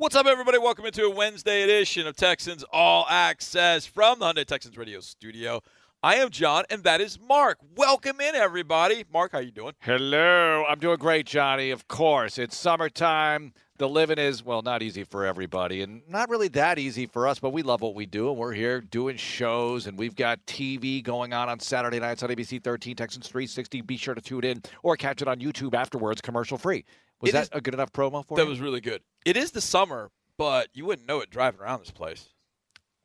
[0.00, 0.56] What's up, everybody?
[0.56, 5.60] Welcome into a Wednesday edition of Texans All Access from the Hyundai Texans Radio Studio.
[6.02, 7.58] I am John, and that is Mark.
[7.76, 9.04] Welcome in, everybody.
[9.12, 9.74] Mark, how you doing?
[9.80, 10.64] Hello.
[10.66, 11.70] I'm doing great, Johnny.
[11.70, 12.38] Of course.
[12.38, 13.52] It's summertime.
[13.76, 17.38] The living is, well, not easy for everybody and not really that easy for us,
[17.38, 18.30] but we love what we do.
[18.30, 22.30] And we're here doing shows, and we've got TV going on on Saturday nights on
[22.30, 23.82] ABC 13, Texans 360.
[23.82, 26.86] Be sure to tune in or catch it on YouTube afterwards, commercial free.
[27.20, 28.48] Was that is- a good enough promo for That you?
[28.50, 29.02] was really good.
[29.26, 32.28] It is the summer, but you wouldn't know it driving around this place.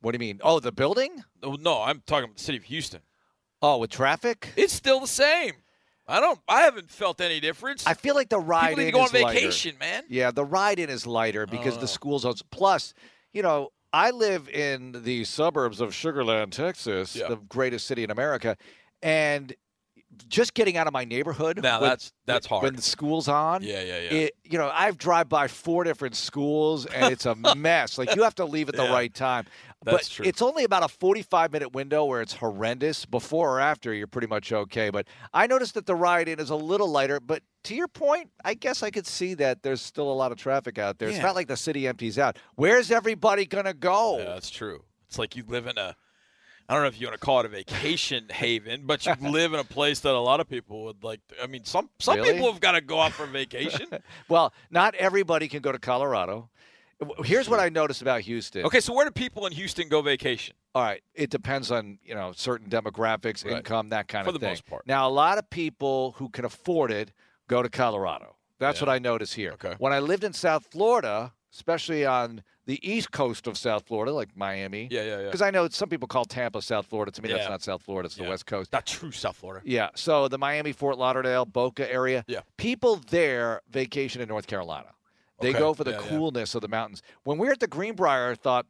[0.01, 0.39] what do you mean?
[0.43, 1.23] Oh, the building?
[1.41, 3.01] Oh, No, I'm talking about the city of Houston.
[3.61, 4.49] Oh, with traffic?
[4.55, 5.53] It's still the same.
[6.07, 6.39] I don't.
[6.47, 7.87] I haven't felt any difference.
[7.87, 9.77] I feel like the ride People need to go on is lighter.
[9.79, 10.03] man.
[10.07, 11.77] Yeah, the ride in is lighter because Oh.
[11.77, 11.87] the uh.
[11.87, 12.43] school zones.
[12.43, 12.93] Plus,
[13.33, 17.29] you know, I live in the suburbs of Sugarland, Texas, Yeah.
[17.29, 18.55] the greatest city in America,
[19.01, 19.55] and
[20.27, 21.61] just getting out of my neighborhood.
[21.61, 22.63] Now when- that's that's hard.
[22.63, 23.61] when the school's on.
[23.63, 24.11] yeah, yeah, yeah.
[24.11, 27.97] It, you know, I've drive by four different schools and it's a mess.
[27.97, 28.93] Like you have to leave at the Yeah.
[28.93, 29.45] right time.
[29.83, 30.25] That's but true.
[30.25, 33.05] it's only about a 45 minute window where it's horrendous.
[33.05, 34.89] Before or after, you're pretty much okay.
[34.89, 37.19] But I noticed that the ride in is a little lighter.
[37.19, 40.39] But to your point, I guess I could see that there's still a lot of
[40.39, 41.09] traffic out there.
[41.09, 42.37] It's not like the city empties out.
[42.55, 44.17] Where's everybody going to go?
[44.17, 44.83] Yeah, that's true.
[45.07, 45.95] It's like you live in a
[46.67, 49.53] I don't know if you want to call it a vacation haven, but you live
[49.53, 51.19] in a place that a lot of people would like.
[51.41, 52.33] I mean, some some Really?
[52.33, 53.87] people have got to go out for vacation.
[54.29, 56.49] Well, not everybody can go to Colorado.
[57.23, 58.65] Here's what I noticed about Houston.
[58.65, 60.55] okay, so where do people in Houston go vacation?
[60.73, 63.57] All right, it depends on you know certain demographics, Right.
[63.57, 64.49] income, that kind For of the thing.
[64.49, 64.87] most part.
[64.87, 67.11] Now, a lot of people who can afford it
[67.47, 68.35] go to Colorado.
[68.59, 68.87] That's Yeah.
[68.87, 69.51] what I notice here.
[69.53, 69.75] Okay.
[69.77, 74.35] When I lived in South Florida, especially on the east coast of South Florida, like
[74.35, 75.25] Miami, Yeah, yeah, yeah.
[75.25, 77.11] because I know some people call Tampa South Florida.
[77.11, 78.73] To me, that's not South Florida; it's the West Coast.
[78.73, 79.61] Not true South Florida.
[79.65, 79.89] Yeah.
[79.95, 82.23] So the Miami, Fort Lauderdale, Boca area.
[82.27, 82.41] Yeah.
[82.57, 84.87] People there vacation in North Carolina.
[85.41, 85.59] They Okay.
[85.59, 86.07] go for the Yeah, yeah.
[86.07, 87.01] coolness of the mountains.
[87.23, 88.65] When we were at the Greenbrier, I thought,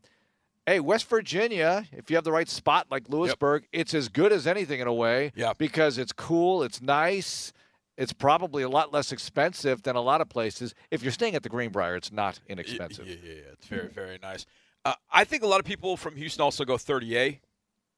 [0.65, 4.47] hey, West Virginia, if you have the right spot like Lewisburg, it's as good as
[4.47, 5.31] anything in a way.
[5.35, 5.53] Yeah.
[5.57, 7.53] Because it's cool, it's nice.
[7.97, 10.75] It's probably a lot less expensive than a lot of places.
[10.91, 13.07] If you're staying at the Greenbrier, it's not inexpensive.
[13.07, 13.41] Yeah, yeah, yeah.
[13.53, 14.45] It's very, very nice.
[14.83, 17.39] Uh, I think a lot of people from Houston also go 30A.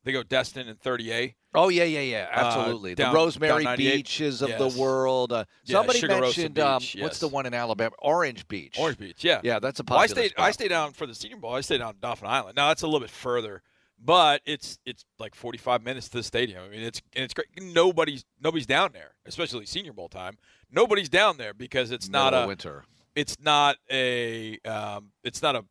[0.03, 1.33] They go Destin and 30A.
[1.53, 2.95] Oh yeah, yeah, yeah, Uh, absolutely.
[2.95, 4.59] down- the Rosemary Beaches of Yes.
[4.59, 5.33] the world.
[5.33, 7.93] Uh, Yeah, somebody Sugar mentioned um, Beach, what's the one in Alabama?
[7.99, 8.77] Orange Beach.
[8.79, 9.41] Orange Beach, yeah.
[9.43, 10.33] Yeah, that's a Well, I popular stayed.
[10.41, 11.55] I stay down for the Senior Bowl.
[11.55, 12.55] I stay down Dauphin Island.
[12.55, 13.63] Now that's a little bit further,
[14.03, 16.63] but it's it's like 45 minutes to the stadium.
[16.63, 17.47] I mean, it's and it's great.
[17.61, 20.37] Nobody's nobody's down there, especially Senior Bowl time.
[20.71, 22.83] Nobody's down there because it's not a winter.
[23.15, 25.65] it's not a um, it's not a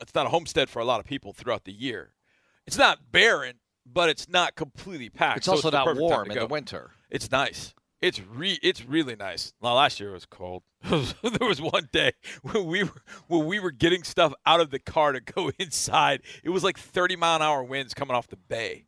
[0.00, 2.14] it's not a homestead for a lot of people throughout the year.
[2.66, 3.56] It's not barren,
[3.86, 5.38] but it's not completely packed.
[5.38, 6.92] It's so also the not warm in the winter.
[7.10, 7.74] It's nice.
[8.02, 9.52] It's re it's really nice.
[9.62, 10.64] Now last year it was cold.
[10.82, 14.80] there was one day when we were when we were getting stuff out of the
[14.80, 16.22] car to go inside.
[16.42, 18.86] It was like 30 mile an hour winds coming off the bay.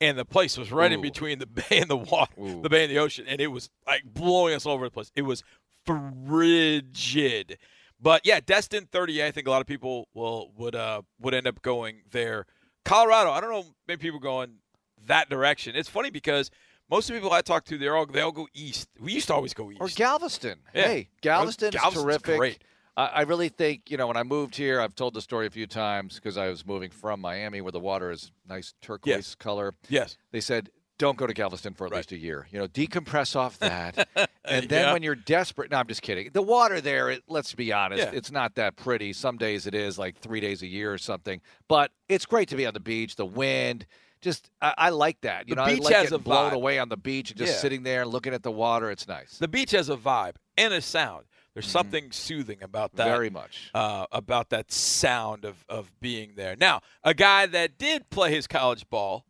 [0.00, 2.62] And the place was right in between the bay and the water, Ooh.
[2.62, 5.10] the bay and the ocean, and it was like blowing us all over the place.
[5.14, 5.42] It was
[5.84, 7.58] frigid.
[8.00, 9.24] But yeah, Destin 30.
[9.24, 12.46] I think a lot of people will would uh would end up going there.
[12.84, 14.58] Colorado, I don't know, maybe people going
[15.04, 15.76] that direction.
[15.76, 16.50] It's funny because
[16.90, 18.88] most of the people I talk to, they're all they all go east.
[19.00, 19.80] We used to always go east.
[19.80, 20.58] Or Galveston.
[20.74, 20.82] Yeah.
[20.86, 22.36] Hey, Galveston is Galveston's terrific.
[22.38, 22.64] great.
[22.96, 25.50] I, I really think, you know, when I moved here, I've told the story a
[25.50, 29.74] few times because I was moving from Miami where the water is nice turquoise color.
[29.88, 30.16] yes.
[30.32, 31.98] They said, don't go to Galveston for at Right.
[31.98, 32.48] least a year.
[32.50, 34.08] You know, decompress off that.
[34.44, 34.92] and then Yeah.
[34.92, 36.30] when you're desperate, no, I'm just kidding.
[36.32, 38.10] The water there, it, let's be honest, Yeah.
[38.18, 39.12] it's not that pretty.
[39.12, 41.40] Some days it is like three days a year or something.
[41.68, 43.86] But it's great to be on the beach, the wind.
[44.20, 45.48] Just, I, I like that.
[45.48, 46.54] You The know, beach I like has getting a blown vibe.
[46.54, 47.58] away on the beach and just Yeah.
[47.58, 48.90] sitting there and looking at the water.
[48.90, 49.38] It's nice.
[49.38, 51.24] The beach has a vibe and a sound.
[51.54, 53.06] There's something soothing about that.
[53.06, 53.14] Mm-hmm.
[53.16, 53.70] Very much.
[53.74, 56.54] uh, about that sound of, of being there.
[56.56, 59.24] Now, a guy that did play his college ball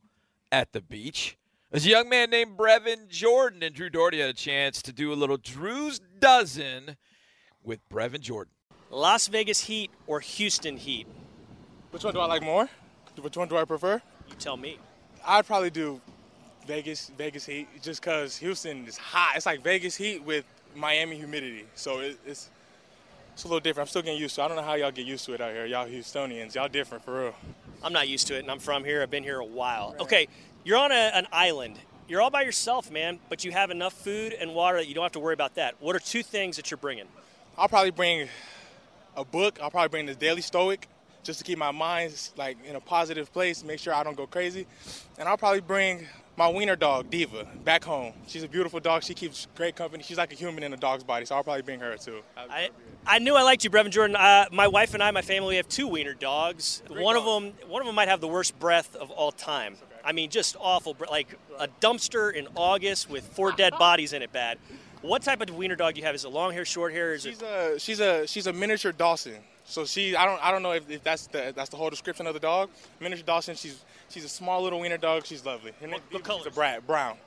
[0.52, 1.36] at the beach
[1.70, 5.12] was a young man named Brevin Jordan, and Drew Dougherty had a chance to do
[5.12, 6.96] a little Drew's Dozen
[7.62, 8.52] with Brevin Jordan.
[8.90, 11.06] Las Vegas Heat or Houston Heat?
[11.90, 12.68] Which one do I like more?
[13.20, 14.00] Which one do I prefer?
[14.28, 14.78] You tell me.
[15.26, 16.00] I'd probably do
[16.66, 19.32] Vegas, Vegas Heat, just because Houston is hot.
[19.36, 20.44] It's like Vegas Heat with
[20.74, 22.50] Miami humidity, so it, it's
[23.32, 23.86] it's a little different.
[23.86, 24.42] I'm still getting used to.
[24.42, 24.44] it.
[24.44, 25.64] I don't know how y'all get used to it out here.
[25.64, 27.34] Y'all Houstonians, y'all different for real.
[27.82, 29.00] I'm not used to it, and I'm from here.
[29.00, 29.94] I've been here a while.
[30.00, 30.26] Okay,
[30.64, 31.78] you're on a, an island.
[32.08, 35.04] You're all by yourself, man, but you have enough food and water that you don't
[35.04, 35.74] have to worry about that.
[35.78, 37.06] What are two things that you're bringing?
[37.56, 38.28] I'll probably bring
[39.16, 39.58] a book.
[39.62, 40.88] I'll probably bring the Daily Stoic,
[41.28, 44.26] just to keep my mind like in a positive place, make sure I don't go
[44.26, 44.66] crazy.
[45.18, 46.06] And I'll probably bring
[46.38, 48.14] my wiener dog, Diva, back home.
[48.26, 49.02] She's a beautiful dog.
[49.02, 50.02] She keeps great company.
[50.02, 52.22] She's like a human in a dog's body, so I'll probably bring her too.
[52.34, 52.70] I,
[53.06, 54.16] I knew I liked you, Brevin Jordan.
[54.16, 56.82] Uh, my wife and I, my family, we have two wiener dogs.
[56.88, 59.76] One of them, one of them might have the worst breath of all time.
[60.02, 61.28] I mean, just awful, like
[61.58, 64.32] a dumpster in August with four dead bodies in it.
[64.32, 64.56] Bad.
[65.02, 66.14] What type of wiener dog do you have?
[66.14, 67.12] Is it long hair, short hair?
[67.12, 67.44] Is she's it?
[67.44, 69.36] a she's a she's a miniature dachshund.
[69.68, 72.26] So she I don't I don't know if, if that's the that's the whole description
[72.26, 72.70] of the dog.
[73.00, 73.58] Miniature dachshund.
[73.58, 75.26] She's she's a small little wiener dog.
[75.26, 75.72] She's lovely.
[75.80, 76.42] Her name, what she's color?
[76.46, 77.18] a brat, brown.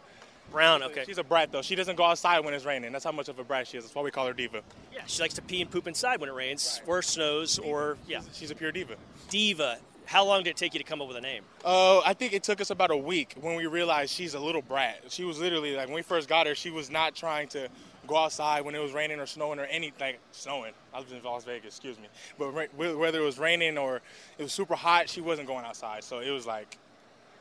[0.52, 0.82] Brown.
[0.84, 1.04] Okay.
[1.06, 1.62] She's a brat though.
[1.62, 2.92] She doesn't go outside when it's raining.
[2.92, 3.84] That's how much of a brat she is.
[3.84, 4.62] That's why we call her diva.
[4.92, 8.22] Yeah, she likes to pee and poop inside when it rains, or snows, or yeah.
[8.34, 8.96] She's a pure diva.
[9.30, 9.78] Diva.
[10.06, 11.44] How long did it take you to come up with a name?
[11.64, 14.64] Uh, I think it took us about a week when we realized she's a little
[14.64, 15.00] brat.
[15.10, 17.70] She was literally like when we first got her, she was not trying to
[18.08, 20.00] go outside when it was raining or snowing or anything.
[20.00, 20.74] Like snowing.
[20.94, 22.08] I was in Las Vegas, excuse me.
[22.38, 24.02] But ra- whether it was raining or
[24.38, 26.04] it was super hot, she wasn't going outside.
[26.04, 26.78] So it was like,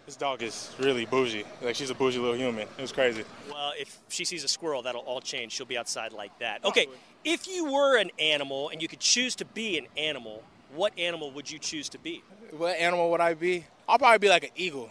[0.06, 1.44] this dog is really bougie.
[1.62, 2.66] Like she's a bougie little human.
[2.76, 3.24] It was crazy.
[3.50, 5.52] Well, if she sees a squirrel, that'll all change.
[5.52, 6.64] She'll be outside like that.
[6.64, 6.86] Okay,
[7.24, 10.42] if you were an animal and you could choose to be an animal,
[10.74, 12.22] what animal would you choose to be?
[12.56, 13.66] What animal would I be?
[13.88, 14.90] I'll probably be like an eagle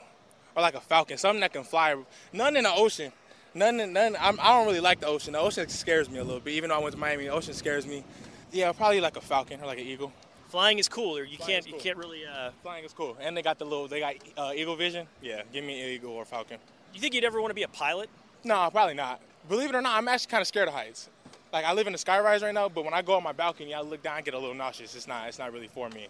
[0.56, 1.96] or like a falcon, something that can fly.
[2.32, 3.12] None in the ocean.
[3.60, 4.16] None, none.
[4.18, 5.34] I'm, I do not really like the ocean.
[5.34, 6.54] The ocean scares me a little bit.
[6.54, 8.06] Even though I went to Miami, the ocean scares me.
[8.54, 10.14] Yeah, probably like a falcon or like an eagle.
[10.48, 11.74] Flying is cool, or you Flying can't cool.
[11.76, 12.26] you can't really.
[12.26, 13.90] Uh, Flying is cool, and they got the little.
[13.90, 15.08] They got uh, eagle vision.
[15.22, 16.58] Yeah, give me an eagle or falcon.
[16.94, 18.10] you think you'd ever want to be a pilot?
[18.46, 19.20] No, probably not.
[19.50, 21.10] Believe it or not, I'm actually kind of scared of heights.
[21.52, 23.74] Like I live in a skyrise right now, but when I go on my balcony,
[23.74, 24.96] I look down, I get a little nauseous.
[24.96, 25.28] It's not.
[25.28, 26.08] It's not really for me.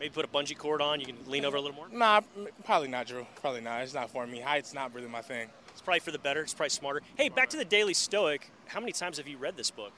[0.00, 1.00] Maybe put a bungee cord on.
[1.00, 1.88] You can lean over a little more.
[1.92, 2.22] Nah,
[2.64, 3.26] probably not, Drew.
[3.42, 3.82] Probably not.
[3.82, 4.40] It's not for me.
[4.40, 5.48] Heights not really my thing.
[5.76, 6.40] It's probably for the better.
[6.40, 7.02] It's probably smarter.
[7.16, 8.50] Hey, back to the Daily Stoic.
[8.64, 9.92] How many times have you read this book?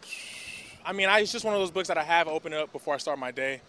[0.84, 2.94] I mean, I, it's just one of those books that I have open up before
[2.94, 3.60] I start my day,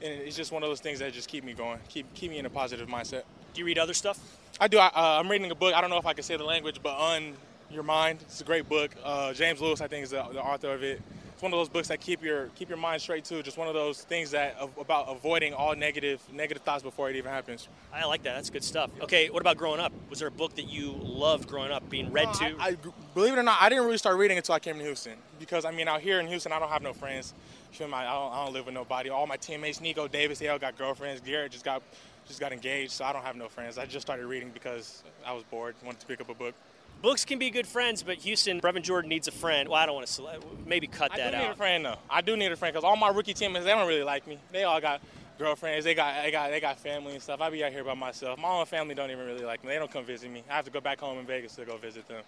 [0.00, 2.38] and it's just one of those things that just keep me going, keep keep me
[2.38, 3.24] in a positive mindset.
[3.52, 4.18] Do you read other stuff?
[4.58, 4.78] I do.
[4.78, 5.74] I, uh, I'm reading a book.
[5.74, 7.34] I don't know if I can say the language, but on
[7.70, 8.20] your mind.
[8.22, 8.92] It's a great book.
[9.04, 11.02] Uh, James Lewis, I think, is the, the author of it.
[11.38, 13.44] It's one of those books that keep your keep your mind straight too.
[13.44, 17.30] Just one of those things that about avoiding all negative negative thoughts before it even
[17.30, 17.68] happens.
[17.94, 18.34] I like that.
[18.34, 18.90] That's good stuff.
[19.02, 19.92] Okay, what about growing up?
[20.10, 22.56] Was there a book that you loved growing up, being read No, to?
[22.58, 22.76] I, I-
[23.14, 25.64] believe it or not, I didn't really start reading until I came to Houston because
[25.64, 27.34] I mean, out here in Houston, I don't have no friends.
[27.70, 27.94] You feel me?
[27.94, 29.08] I don't, I don't live with nobody.
[29.08, 31.20] All my teammates, Nico Davis, they all got girlfriends.
[31.20, 31.84] Garrett just got
[32.26, 33.78] just got engaged, so I don't have no friends.
[33.78, 36.56] I just started reading because I was bored, wanted to pick up a book.
[37.00, 39.68] Books can be good friends, but Houston, Brevin Jordan needs a friend.
[39.68, 40.44] Well, I don't want to select.
[40.66, 41.34] Maybe cut I that out.
[41.34, 41.98] I do need a friend though.
[42.10, 44.38] I do need a friend because all my rookie teammates they don't really like me.
[44.50, 45.00] They all got
[45.38, 45.84] girlfriends.
[45.84, 47.40] They got they got they got family and stuff.
[47.40, 48.38] I be out here by myself.
[48.40, 49.70] My own family don't even really like me.
[49.70, 50.42] They don't come visit me.
[50.50, 52.24] I have to go back home in Vegas to go visit them.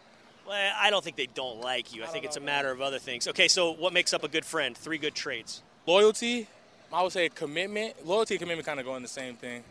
[0.46, 2.02] Well, I don't think they don't like you.
[2.02, 3.28] I, think it's a matter of other things.
[3.28, 4.76] Okay, so what makes up a good friend?
[4.76, 5.62] Three good traits.
[5.86, 6.48] Loyalty,
[6.92, 8.06] I would say commitment.
[8.06, 9.64] Loyalty and commitment kind of go in the same thing.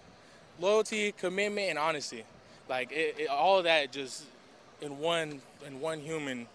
[0.59, 2.23] Loyalty, commitment, and honesty.
[2.67, 4.23] Like it, it, all of that just
[4.81, 6.47] in one in one human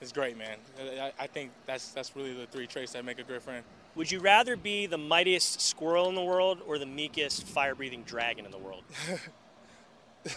[0.00, 0.56] is great, man.
[0.78, 3.64] I, I think that's that's really the three traits that make a great friend.
[3.94, 8.44] Would you rather be the mightiest squirrel in the world or the meekest fire-breathing dragon
[8.44, 8.82] in the world?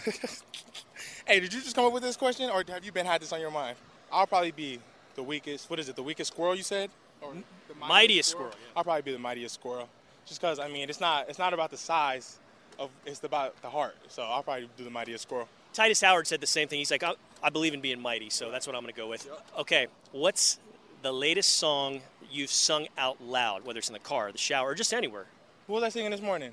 [1.30, 3.32] Hey, did you just come up with this question, or have you been had this
[3.32, 3.78] on your mind?
[4.12, 4.80] I'll probably be
[5.14, 5.70] the weakest.
[5.70, 5.96] What is it?
[5.96, 6.90] The weakest squirrel you said?
[7.22, 7.34] Or
[7.68, 8.72] the Mightiest squirrel, yeah.
[8.76, 9.88] I'll probably be the mightiest squirrel,
[10.26, 12.40] just because I mean it's not it's not about the size
[12.80, 13.96] of it's about the heart.
[14.08, 15.48] So I'll probably do the mightiest squirrel.
[15.74, 16.80] Tytus Howard said the same thing.
[16.80, 19.08] He's like, uh, I, believe in being mighty, so that's what I'm going to go
[19.08, 19.28] with.
[19.58, 20.60] Okay, what's
[21.02, 22.02] the latest song
[22.32, 25.26] you've sung out loud, whether it's in the car, the shower, or just anywhere?
[25.68, 26.52] Who was I singing this morning?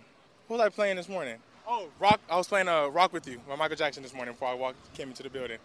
[0.49, 1.37] Who was I playing this morning?
[1.69, 2.21] Oh, rock!
[2.31, 4.95] I was playing uh, "Rock with You" by Michael Jackson this morning before I walked
[4.95, 5.59] came into the building.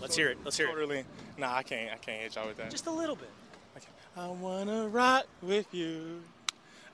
[0.00, 0.38] Let's hear it.
[0.44, 0.72] Let's hear it.
[0.72, 1.04] Totally.
[1.38, 1.92] Nah, I can't.
[1.92, 2.70] I can't hit y'all with that.
[2.70, 3.30] Just a little bit.
[3.76, 3.86] Okay.
[4.16, 6.22] I wanna rock with you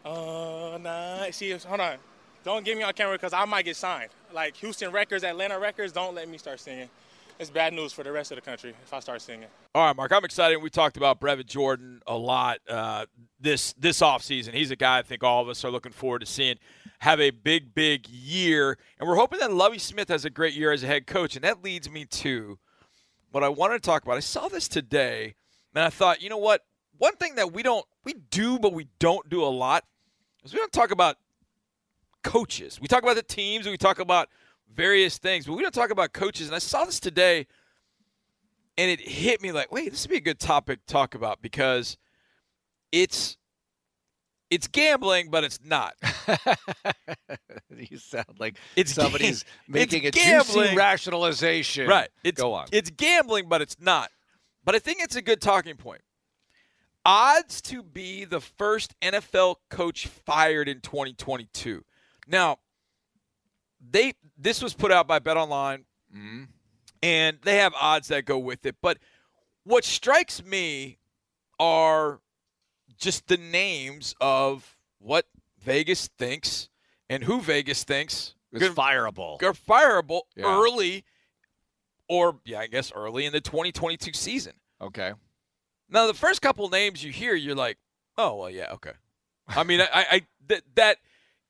[0.05, 1.35] all night.
[1.35, 1.97] See, hold on.
[2.45, 4.11] Don't get me on camera because I might get signed.
[4.35, 6.89] Like Houston Records, Atlanta Records, don't let me start singing.
[7.43, 9.49] It's bad news for the rest of the country if I start singing.
[9.75, 10.13] All right, Mark.
[10.13, 10.59] I'm excited.
[10.59, 13.07] We talked about Brevin Jordan a lot uh,
[13.41, 14.55] this this offseason.
[14.55, 16.55] He's a guy I think all of us are looking forward to seeing
[17.01, 20.71] have a big, big year, and we're hoping that Lovie Smith has a great year
[20.71, 21.35] as a head coach.
[21.35, 22.61] And that leads me to
[23.33, 24.17] what I wanted to talk about.
[24.17, 25.35] I saw this today,
[25.75, 26.63] and I thought, you know what?
[26.99, 29.83] One thing that we don't we do, but we don't do a lot
[30.45, 31.17] is we don't talk about
[32.23, 32.81] coaches.
[32.81, 34.29] We talk about the teams, we talk about
[34.75, 36.47] various things, but we don't talk about coaches.
[36.49, 37.47] And I saw this today
[38.79, 41.43] and it hit me like, wait, this would be a good topic to talk about
[41.43, 41.97] because
[42.91, 43.37] it's
[44.51, 45.95] it's gambling, but it's not.
[47.71, 50.77] you sound like It's somebody's ga- making it's a juicy gambling.
[50.77, 51.89] rationalization.
[51.89, 52.09] Right.
[52.23, 52.67] It's Go on.
[52.71, 54.11] It's gambling, but it's not.
[54.65, 56.03] But I think it's a good talking point.
[57.05, 61.83] Odds to be the first NFL coach fired in 2022.
[62.29, 62.59] Now,
[63.91, 65.85] they this was put out by BetOnline
[66.15, 66.45] Mm-hmm.
[67.03, 68.77] and they have odds that go with it.
[68.83, 68.99] But
[69.65, 70.99] what strikes me
[71.59, 72.21] are
[72.99, 75.27] just the names of what
[75.61, 76.69] Vegas thinks
[77.09, 79.43] and who Vegas thinks It's gonna- fireable.
[79.43, 80.45] are fireable Yeah.
[80.47, 81.05] early,
[82.09, 84.55] or yeah, I guess early in the 2022 season.
[84.81, 85.13] Okay.
[85.89, 87.79] Now, the first couple names you hear, you're like,
[88.19, 88.93] oh well, yeah, okay.
[89.49, 90.99] I mean, I, I that that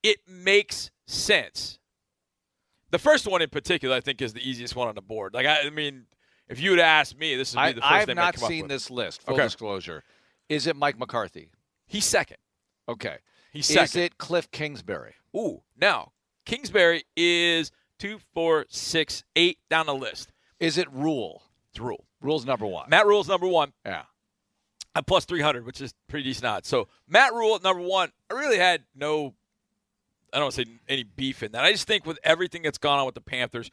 [0.03, 1.79] it makes sense.
[2.93, 5.35] The first one in particular, I think, is the easiest one on the board.
[5.35, 6.05] Like, I, I mean,
[6.49, 8.39] if you would ask me, this would be I, the first I've name I'd not
[8.39, 9.23] seen this list.
[9.25, 9.45] Full Okay.
[9.45, 10.05] disclosure.
[10.49, 11.51] Is it Mike McCarthy?
[11.87, 12.37] He's second.
[12.89, 13.17] Okay.
[13.53, 13.85] He's second.
[13.85, 15.15] Is it Cliff Kingsbury?
[15.37, 16.13] Ooh, now
[16.47, 20.33] Kingsbury is two, four, six, eight down the list.
[20.61, 21.43] Is it Rhule?
[21.71, 22.07] It's Rhule.
[22.21, 22.89] Rhule's number one.
[22.91, 23.73] Matt Rhule's number one.
[23.85, 24.03] yeah.
[24.95, 26.69] at plus 300, which is pretty decent odds.
[26.69, 29.35] So Matt Rhule at number one, I really had no,
[30.33, 31.65] I don't want to say any beef in that.
[31.65, 33.71] I just think with everything that's gone on with the Panthers,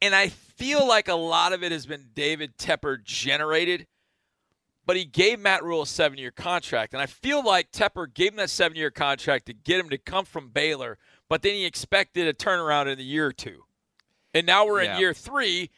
[0.00, 3.86] and I feel like a lot of it has been David Tepper generated,
[4.84, 6.92] but he gave Matt Rhule a seven year contract.
[6.92, 9.98] And I feel like Tepper gave him that seven year contract to get him to
[9.98, 13.62] come from Baylor, but then he expected a turnaround in a year or two.
[14.34, 14.94] And now we're Yeah.
[14.94, 15.70] in year three,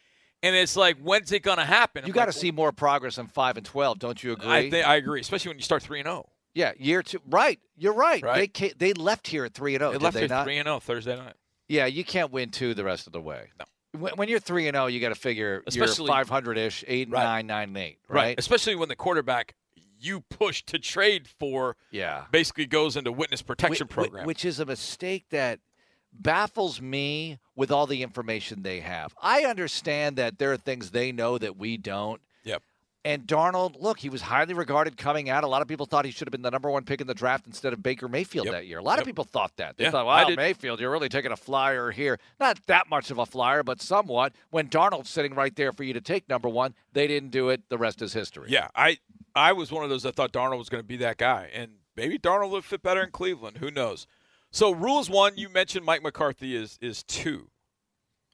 [0.42, 2.06] and it's like, when's it going to happen?
[2.06, 4.48] You got to like, see more progress in five and twelve, don't you agree?
[4.48, 6.12] I think I agree, especially when you start three and oh.
[6.12, 6.28] zero.
[6.54, 7.20] Yeah, year two.
[7.28, 8.22] Right, you're right.
[8.22, 8.36] Right.
[8.54, 9.92] They ca- they left here at three and zero.
[9.92, 11.34] They left they here three and zero Thursday night.
[11.68, 13.50] Yeah, you can't win two the rest of the way.
[13.58, 14.00] No.
[14.00, 16.84] When, when you're three and zero, you got to figure Especially- you're five hundred ish,
[16.86, 17.22] eight, Right.
[17.24, 17.98] nine, nine, and eight.
[18.08, 18.38] Right.
[18.38, 19.54] Especially when the quarterback
[19.98, 22.24] you push to trade for Yeah.
[22.30, 24.26] basically goes into witness protection program.
[24.26, 25.60] which is a mistake that
[26.12, 29.14] baffles me with all the information they have.
[29.22, 32.20] I understand that there are things they know that we don't.
[33.04, 33.12] Yep.
[33.12, 35.44] And Darnold, look, he was highly regarded coming out.
[35.44, 37.14] A lot of people thought he should have been the number one pick in the
[37.14, 38.52] draft instead of Baker Mayfield Yep.
[38.54, 38.78] that year.
[38.78, 39.76] A lot of people thought that.
[39.76, 40.34] They Yeah, thought, I wow.
[40.36, 42.18] Mayfield, you're really taking a flyer here.
[42.40, 44.32] Not that much of a flyer, but somewhat.
[44.50, 47.68] When Darnold's sitting right there for you to take number one, they didn't do it.
[47.68, 48.46] The rest is history.
[48.50, 48.98] yeah, I
[49.34, 51.72] I was one of those that thought Darnold was going to be that guy, and
[51.96, 53.58] maybe Darnold would fit better in Cleveland.
[53.58, 54.06] Who knows?
[54.52, 57.50] So rules one, you mentioned Mike McCarthy is is two.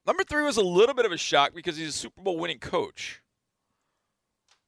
[0.06, 2.58] Number three was a little bit of a shock because he's a Super Bowl winning
[2.58, 3.22] coach,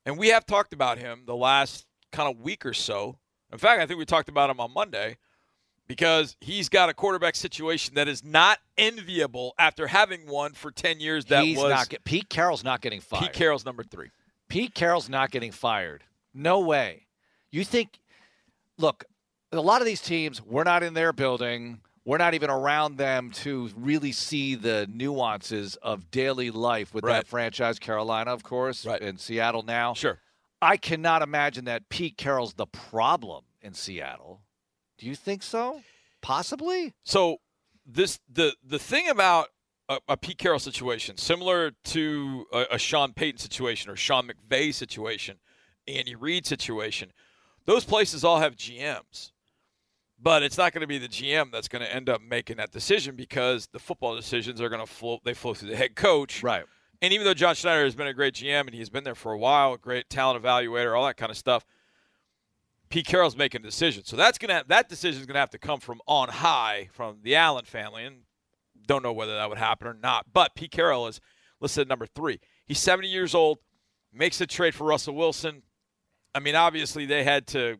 [0.06, 3.18] and we have talked about him the last kind of week or so.
[3.52, 5.16] In fact, I think we talked about him on Monday
[5.86, 11.00] because he's got a quarterback situation that is not enviable after having one for 10
[11.00, 13.22] years that He's was not get, Pete Carroll's not getting fired.
[13.22, 14.10] Pete Carroll's number three.
[14.48, 16.04] Pete Carroll's not getting fired.
[16.34, 17.06] No way.
[17.50, 17.98] You think,
[18.78, 19.04] look,
[19.52, 21.80] a lot of these teams, we're not in their building.
[22.04, 27.14] We're not even around them to really see the nuances of daily life with Right.
[27.14, 27.78] that franchise.
[27.78, 29.00] Carolina, of course, Right.
[29.00, 29.94] and Seattle now.
[29.94, 30.20] Sure.
[30.60, 34.42] I cannot imagine that Pete Carroll's the problem in Seattle.
[34.98, 35.82] Do you think so?
[36.20, 36.92] Possibly.
[37.04, 37.38] So
[37.84, 39.48] this the the thing about
[39.88, 44.72] a, a Pete Carroll situation, similar to a, a Sean Payton situation or Sean McVay
[44.72, 45.38] situation,
[45.88, 47.12] Andy Reid situation,
[47.64, 49.32] those places all have GMs.
[50.22, 52.70] But it's not going to be the GM that's going to end up making that
[52.70, 55.18] decision because the football decisions are going to flow.
[55.24, 56.64] They flow through the head coach, Right.
[57.02, 59.32] And even though John Schneider has been a great GM and he's been there for
[59.32, 61.66] a while, great talent evaluator, all that kind of stuff,
[62.90, 64.04] Pete Carroll's making a decision.
[64.04, 67.34] So that's gonna that decision is gonna have to come from on high from the
[67.34, 68.18] Allen family, and
[68.86, 70.26] don't know whether that would happen or not.
[70.32, 71.20] But Pete Carroll is
[71.58, 72.38] listed at number three.
[72.66, 73.58] He's 70 years old,
[74.12, 75.62] makes a trade for Russell Wilson.
[76.34, 77.78] I mean, obviously they had to.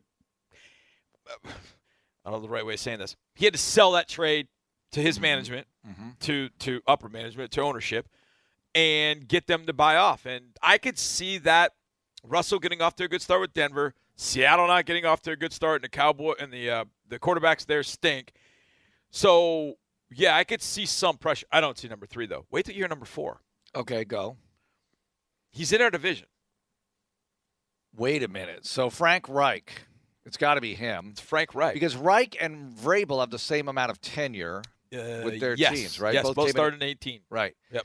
[2.25, 3.15] I don't know the right way of saying this.
[3.35, 4.47] He had to sell that trade
[4.91, 5.67] to his management,
[6.21, 8.07] to to upper management, to ownership,
[8.73, 10.25] and get them to buy off.
[10.25, 11.73] And I could see that
[12.23, 15.35] Russell getting off to a good start with Denver, Seattle not getting off to a
[15.35, 18.31] good start, and the Cowboy and the uh, the quarterbacks there stink.
[19.09, 19.75] So
[20.11, 21.47] yeah, I could see some pressure.
[21.51, 22.45] I don't see number three though.
[22.51, 23.41] Wait till you're number four.
[23.75, 24.37] Okay, go.
[25.51, 26.27] He's in our division.
[27.95, 28.65] Wait a minute.
[28.65, 29.85] So Frank Reich,
[30.25, 31.09] it's got to be him.
[31.11, 31.73] It's Frank Reich.
[31.73, 34.61] Because Reich and Vrabel have the same amount of tenure.
[34.93, 36.13] uh, with their yes, teams, right?
[36.13, 37.21] Yes, Both both, came started in 18.
[37.29, 37.55] Right.
[37.71, 37.83] Yep.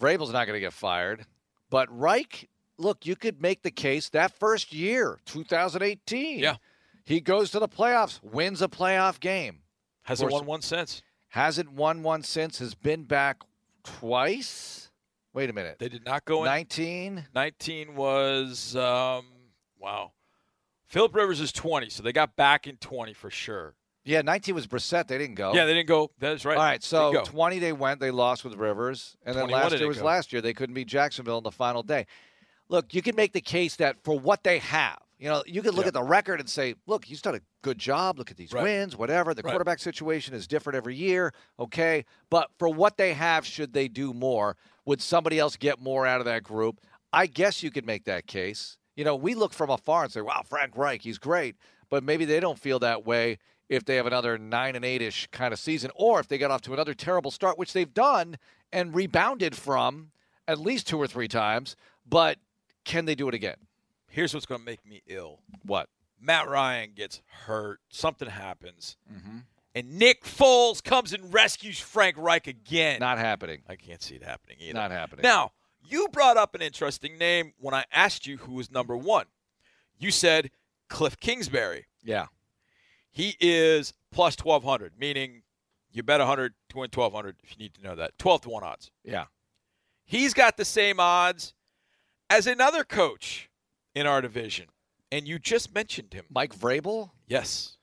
[0.00, 1.24] Vrabel's not going to get fired.
[1.70, 6.38] But Reich, look, you could make the case that first year, 2018.
[6.38, 6.56] Yeah.
[7.04, 9.60] He goes to the playoffs, wins a playoff game.
[10.02, 10.40] Hasn't course.
[10.40, 11.02] won one since.
[11.28, 13.42] Hasn't won one since, has been back
[13.84, 14.90] twice.
[15.32, 15.76] Wait a minute.
[15.78, 16.46] They did not go in.
[16.46, 17.26] 19?
[17.34, 19.26] 19 was um,
[19.78, 20.12] wow.
[20.88, 23.74] Philip Rivers is 20, so they got back in 20 for sure.
[24.04, 25.06] Yeah, 19 was Brissett.
[25.06, 25.52] They didn't go.
[25.52, 26.10] Yeah, they didn't go.
[26.18, 26.56] That's right.
[26.56, 29.86] All right, so Didn't 20 they went, they lost with Rivers, and then last year
[29.86, 30.04] was go.
[30.06, 30.40] last year.
[30.40, 32.06] They couldn't beat Jacksonville on the final day.
[32.70, 35.72] Look, you can make the case that for what they have, You know, you can
[35.72, 35.88] look Yeah.
[35.88, 38.18] at the record and say, look, he's done a good job.
[38.20, 38.62] Look at these Right.
[38.62, 39.34] wins, whatever.
[39.34, 39.50] The Right.
[39.50, 41.34] quarterback situation is different every year.
[41.58, 42.04] Okay.
[42.30, 44.56] But for what they have, should they do more?
[44.84, 46.80] Would somebody else get more out of that group?
[47.12, 48.78] I guess you could make that case.
[48.98, 51.54] You know, we look from afar and say, wow, Frank Reich, he's great.
[51.88, 53.38] But maybe they don't feel that way
[53.68, 56.50] if they have another nine and eight ish kind of season, or if they get
[56.50, 58.38] off to another terrible start, which they've done
[58.72, 60.10] and rebounded from
[60.48, 61.76] at least two or three times.
[62.04, 62.38] But
[62.84, 63.68] can they do it again?
[64.08, 65.42] Here's what's going to make me ill.
[65.62, 65.88] What?
[66.20, 67.78] Matt Ryan gets hurt.
[67.90, 68.96] Something happens.
[69.14, 69.38] Mm-hmm.
[69.76, 72.98] And Nick Foles comes and rescues Frank Reich again.
[72.98, 73.62] Not happening.
[73.68, 74.74] I can't see it happening either.
[74.74, 75.22] Not happening.
[75.22, 75.52] Now,
[75.88, 79.26] you brought up an interesting name when I asked you who was number one.
[79.98, 80.50] You said
[80.88, 81.86] Cliff Kingsbury.
[82.02, 82.26] Yeah.
[83.10, 85.42] He is plus 1,200, meaning
[85.90, 88.18] you bet 100 to win 1,200 if you need to know that.
[88.18, 88.90] 12 to 1 odds.
[89.04, 89.24] Yeah.
[90.04, 91.54] He's got the same odds
[92.30, 93.50] as another coach
[93.94, 94.66] in our division.
[95.10, 96.26] And you just mentioned him.
[96.30, 97.10] Mike Vrabel?
[97.26, 97.76] Yes.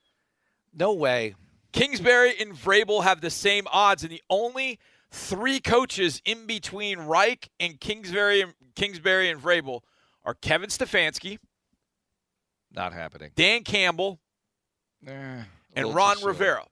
[0.74, 1.36] No way.
[1.72, 4.80] Kingsbury and Vrabel have the same odds, and the only
[5.16, 9.82] three coaches in between Reich and Kingsbury and Kingsbury and Vrabel
[10.26, 11.40] are Kevin Stefanski,
[12.72, 13.32] Not happening.
[13.36, 14.20] Dan Campbell,
[15.08, 15.44] Eh,
[15.76, 16.18] and Ron.
[16.24, 16.66] Rivera.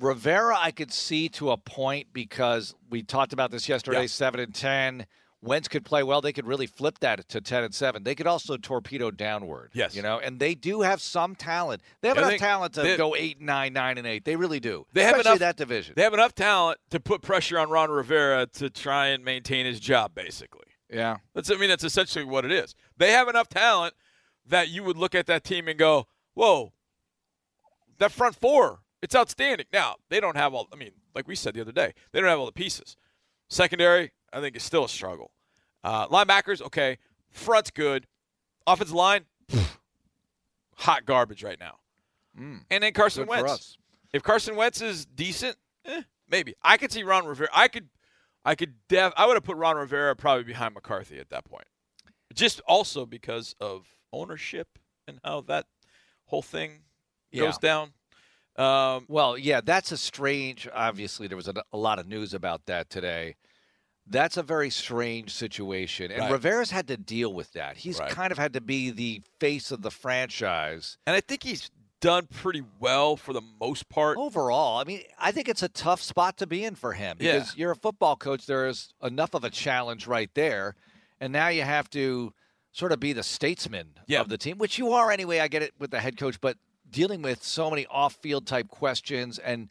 [0.00, 4.02] Rivera, I could see to a point because we talked about this yesterday.
[4.02, 4.06] Yeah.
[4.08, 5.06] Seven and ten.
[5.46, 6.20] Wentz could play well.
[6.20, 8.02] They could really flip that to ten and seven.
[8.04, 9.70] They could also torpedo downward.
[9.72, 9.94] Yes.
[9.94, 11.82] you know, and they do have some talent.
[12.00, 14.24] They have enough think talent to they- go eight, nine, nine, and eight.
[14.24, 14.86] They really do.
[14.92, 15.94] They have Especially enough- that division.
[15.96, 19.78] They have enough talent to put pressure on Ron Rivera to try and maintain his
[19.80, 20.66] job, basically.
[20.90, 22.74] yeah, That's I mean that's essentially what it is.
[22.96, 23.94] They have enough talent
[24.46, 26.72] that you would look at that team and go, "Whoa,
[27.98, 30.68] that front four, it's outstanding." Now they don't have all.
[30.72, 32.96] I mean, like we said the other day, they don't have all the pieces.
[33.48, 35.30] Secondary, I think, is still a struggle.
[35.86, 36.98] Uh, linebackers, okay.
[37.30, 38.06] Front's good.
[38.66, 39.24] Offensive line,
[40.74, 41.76] hot garbage right now.
[42.38, 42.62] Mm.
[42.70, 43.78] And then Carson good Wentz.
[44.12, 47.48] If Carson Wentz is decent, eh, maybe I could see Ron Rivera.
[47.54, 47.88] I could,
[48.44, 48.74] I could.
[48.88, 51.66] Def, I would have put Ron Rivera probably behind McCarthy at that point,
[52.34, 55.66] just also because of ownership and how that
[56.24, 56.80] whole thing
[57.30, 57.42] Yeah.
[57.44, 57.92] goes down.
[58.56, 60.66] Um, Well, yeah, that's a strange.
[60.74, 63.36] Obviously, there was a, a lot of news about that today.
[64.08, 66.32] That's a very strange situation, and Right.
[66.32, 67.78] Rivera's had to deal with that.
[67.78, 68.10] He's Right.
[68.10, 72.26] kind of had to be the face of the franchise and I think he's done
[72.26, 74.16] pretty well for the most part.
[74.18, 74.78] overall.
[74.78, 77.38] I mean, I think it's a tough spot to be in for him Yeah.
[77.38, 78.46] because you're a football coach.
[78.46, 80.76] There is enough of a challenge right there,
[81.20, 82.32] and now you have to
[82.70, 84.20] sort of be the statesman Yeah.
[84.20, 85.40] of the team, which you are anyway.
[85.40, 89.38] I get it with the head coach, but dealing with so many off-field type questions
[89.38, 89.68] and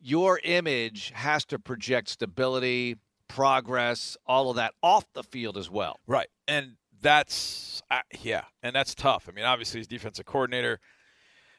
[0.00, 2.96] your image has to project stability,
[3.28, 6.00] progress, all of that off the field as well.
[6.06, 6.28] Right.
[6.46, 9.28] And that's, uh, yeah, and that's tough.
[9.28, 10.80] I mean, obviously, his defensive coordinator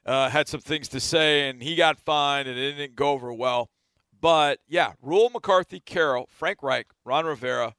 [0.05, 3.31] uh, had some things to say, and he got fined, and it didn't go over
[3.33, 3.69] well.
[4.19, 7.75] But, yeah, Rhule McCarthy, Carroll, Frank Reich, Ron Rivera,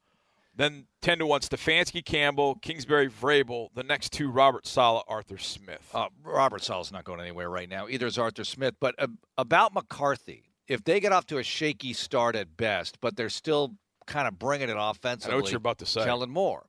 [0.55, 3.69] then 10 to 1, Stefanski, Campbell, Kingsbury, Vrabel.
[3.73, 5.89] The next two, Robert Saleh, Arthur Smith.
[5.93, 7.87] Uh, Robert Saleh's not going anywhere right now.
[7.87, 8.75] Either is Arthur Smith.
[8.79, 13.15] But uh, about McCarthy, if they get off to a shaky start at best, but
[13.17, 13.75] they're still
[14.07, 15.33] kind of bringing it offensively.
[15.33, 16.03] I know what you're about to say.
[16.03, 16.65] Kellen Moore.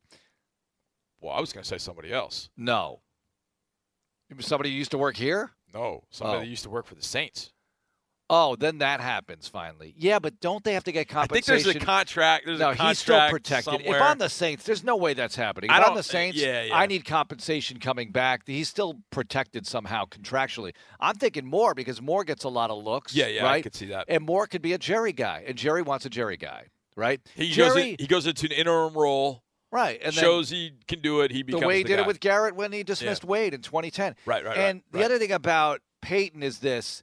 [1.20, 2.50] Well, I was going to say somebody else.
[2.56, 3.00] No.
[4.40, 5.50] Somebody who used to work here?
[5.72, 6.40] No, somebody Oh.
[6.40, 7.52] that used to work for the Saints.
[8.34, 9.94] Oh, then that happens finally.
[9.94, 11.52] Yeah, but don't they have to get compensation?
[11.52, 12.46] I think there's a contract.
[12.46, 13.64] There's no, a contract he's still protected.
[13.64, 13.96] Somewhere.
[13.96, 15.68] If I'm the Saints, there's no way that's happening.
[15.68, 16.74] If I I'm the Saints, yeah, yeah.
[16.74, 18.46] I need compensation coming back.
[18.46, 20.72] He's still protected somehow contractually.
[20.98, 23.14] I'm thinking more because Moore gets a lot of looks.
[23.14, 23.62] yeah, yeah, I right?
[23.62, 24.06] could see that.
[24.08, 27.20] And Moore could be a Jerry guy, and Jerry wants a Jerry guy, right?
[27.34, 30.72] He goes Jerry, in, he goes into an interim role, right, and then shows he
[30.88, 31.32] can do it.
[31.32, 32.02] He becomes the way he the did guy.
[32.04, 34.16] it with Garrett when he dismissed Wade in 2010.
[34.24, 35.04] right, right, and right, the right.
[35.04, 37.02] other thing about Peyton is this: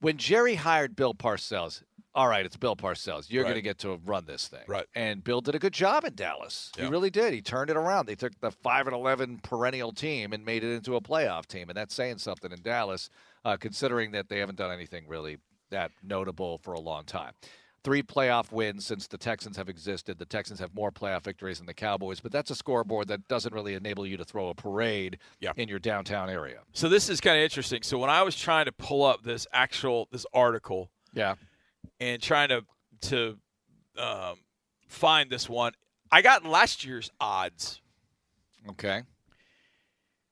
[0.00, 1.82] when Jerry hired Bill Parcells,
[2.14, 3.30] all right, it's Bill Parcells.
[3.30, 3.50] You're Right.
[3.50, 4.86] going to get to run this thing, Right.
[4.96, 6.72] And Bill did a good job in Dallas.
[6.76, 6.84] Yeah.
[6.86, 7.32] He really did.
[7.32, 8.06] He turned it around.
[8.06, 11.68] They took the five and eleven perennial team and made it into a playoff team,
[11.70, 13.10] and that's saying something in Dallas,
[13.44, 15.38] uh, considering that they haven't done anything really
[15.70, 17.32] that notable for a long time.
[17.82, 20.18] Three playoff wins since the Texans have existed.
[20.18, 23.54] The Texans have more playoff victories than the Cowboys, but that's a scoreboard that doesn't
[23.54, 25.52] really enable you to throw a parade Yeah.
[25.56, 26.60] in your downtown area.
[26.74, 27.82] So this is kind of interesting.
[27.82, 31.36] So when I was trying to pull up this actual this article Yeah.
[31.98, 32.66] and trying to
[33.02, 33.38] to
[33.96, 34.36] um,
[34.88, 35.72] find this one,
[36.12, 37.80] I got last year's odds.
[38.68, 39.02] Okay.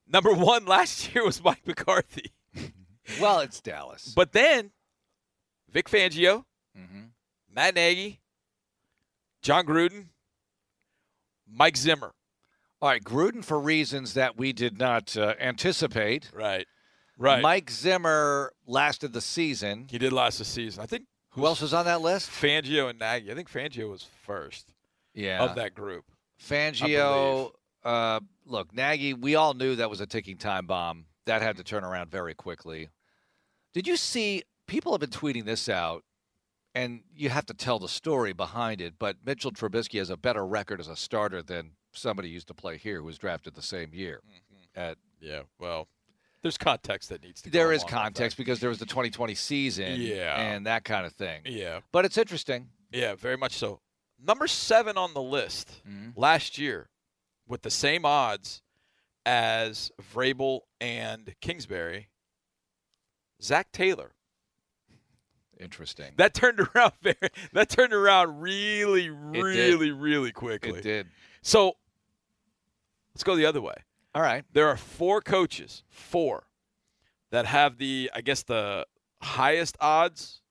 [0.07, 2.31] Number one last year was Mike McCarthy,
[3.19, 4.13] Well, it's Dallas.
[4.15, 4.69] but then
[5.71, 6.45] Vic Fangio,
[6.77, 7.05] mm-hmm.
[7.53, 8.19] Matt Nagy,
[9.41, 10.05] Jon Gruden,
[11.51, 12.13] Mike Zimmer.
[12.81, 16.29] All right, Gruden for reasons that we did not uh, anticipate.
[16.33, 16.65] Right.
[17.17, 17.41] Right.
[17.41, 19.87] Mike Zimmer lasted the season.
[19.91, 20.81] He did last the season.
[20.81, 22.29] I think Who else was on that list?
[22.29, 23.29] Fangio and Nagy.
[23.29, 24.71] I think Fangio was first
[25.13, 25.43] Yeah.
[25.43, 26.05] of that group.
[26.41, 27.51] Fangio,
[27.83, 31.07] uh, look, Nagy, we all knew that was a ticking time bomb.
[31.25, 32.87] That had to turn around very quickly.
[33.73, 34.43] Did you see?
[34.67, 36.03] People have been tweeting this out,
[36.75, 38.95] and you have to tell the story behind it.
[38.99, 42.77] But Mitchell Trubisky has a better record as a starter than somebody used to play
[42.77, 44.21] here who was drafted the same year.
[44.75, 45.43] At Yeah.
[45.59, 45.87] Well,
[46.41, 47.49] there's context that needs to.
[47.49, 50.39] there is context because there was the 2020 season, Yeah.
[50.39, 51.41] and that kind of thing.
[51.45, 51.81] Yeah.
[51.91, 52.69] But it's interesting.
[52.91, 53.15] Yeah.
[53.15, 53.81] Very much so.
[54.21, 56.13] Number seven on the list Mhm.
[56.15, 56.89] last year,
[57.47, 58.61] with the same odds
[59.25, 62.09] as Vrabel and Kingsbury,
[63.41, 64.13] Zac Taylor.
[65.59, 66.13] Interesting.
[66.17, 67.15] That turned around very.
[67.53, 70.79] That turned around really, really, really quickly.
[70.79, 71.07] It did.
[71.41, 71.73] So
[73.13, 73.75] let's go the other way.
[74.15, 74.43] All right.
[74.53, 76.45] There are four coaches, four,
[77.31, 78.85] that have the, I guess, the
[79.21, 80.41] highest odds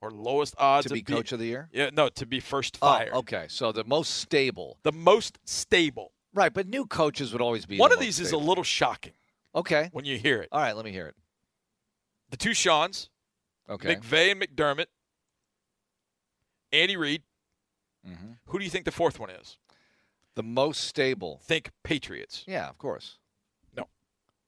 [0.00, 1.68] or lowest odds To be of coach of the year?
[1.72, 3.10] Yeah, no, to be first oh, fired.
[3.12, 3.46] Oh, okay.
[3.48, 4.78] So the most stable.
[4.82, 6.12] The most stable.
[6.34, 9.14] Right, but new coaches would always be One the of these is a little shocking
[9.54, 9.88] Okay.
[9.92, 10.48] when you hear it.
[10.52, 11.16] All right, let me hear it.
[12.30, 13.08] The two Seans,
[13.68, 13.96] Okay.
[13.96, 14.86] McVay and McDermott,
[16.72, 17.22] Andy Reid.
[18.04, 19.58] hmm Who do you think the fourth one is?
[20.34, 21.40] The most stable.
[21.44, 22.44] Think Patriots.
[22.46, 23.18] Yeah, of course.
[23.76, 23.88] No.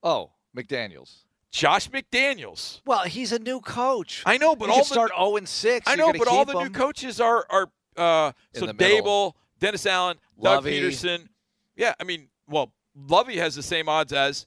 [0.03, 1.25] Oh, McDaniels.
[1.51, 2.81] Josh McDaniels.
[2.87, 4.23] Well, he's a new coach.
[4.25, 5.89] I know, but all the start 0 and 6.
[5.89, 8.67] I know, but all the new coaches are are uh, so.
[8.69, 10.81] Daboll, Dennis Allen, Doug Lovie.
[10.81, 11.29] Pederson.
[11.77, 14.47] Yeah, I mean, well, Lovie has the same odds as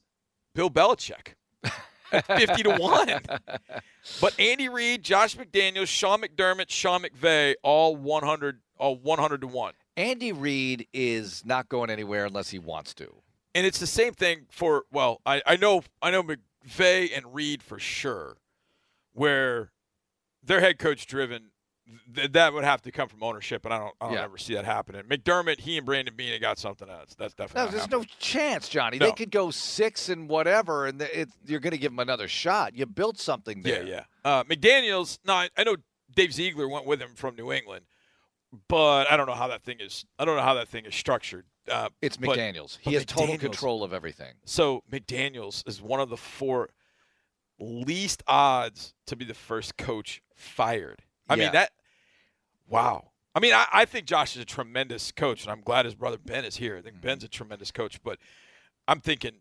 [0.55, 1.33] Bill Belichick,
[2.13, 3.21] at fifty to one.
[4.21, 9.41] But Andy Reid, Josh McDaniels, Sean McDermott, Sean McVay, all one hundred, all one hundred
[9.41, 9.73] to one.
[9.97, 13.13] Andy Reid is not going anywhere unless he wants to.
[13.55, 17.61] And it's the same thing for well, I, I know I know McVay and Reid
[17.61, 18.37] for sure,
[19.13, 19.71] where
[20.43, 21.51] they're head coach driven.
[22.15, 24.23] Th- that would have to come from ownership, and I don't I don't Yeah.
[24.23, 25.03] ever see that happening.
[25.03, 27.13] McDermott, he and Brandon Beane got something else.
[27.17, 27.99] That's definitely No, not there's happening.
[28.01, 28.97] no chance, Johnny.
[28.99, 29.05] No.
[29.07, 32.73] They could go six and whatever, and it, you're going to give them another shot.
[32.75, 33.83] You built something there.
[33.83, 34.05] yeah.
[34.23, 35.19] Uh, McDaniels.
[35.25, 35.75] No, I, I know
[36.15, 37.85] Dave Ziegler went with him from New England,
[38.69, 40.05] but I don't know how that thing is.
[40.17, 41.45] I don't know how that thing is structured.
[41.69, 42.77] Uh, It's McDaniels.
[42.83, 44.33] but he has total control of everything.
[44.45, 46.69] So McDaniels is one of the four
[47.59, 51.03] least odds to be the first coach fired.
[51.29, 51.43] I Yeah.
[51.45, 51.71] mean that.
[52.67, 53.11] Wow.
[53.35, 56.17] I mean, I, I think Josh is a tremendous coach, and I'm glad his brother
[56.23, 56.75] Ben is here.
[56.75, 56.85] I Mm-hmm.
[56.85, 58.19] think Ben's a tremendous coach, but
[58.87, 59.31] I'm thinking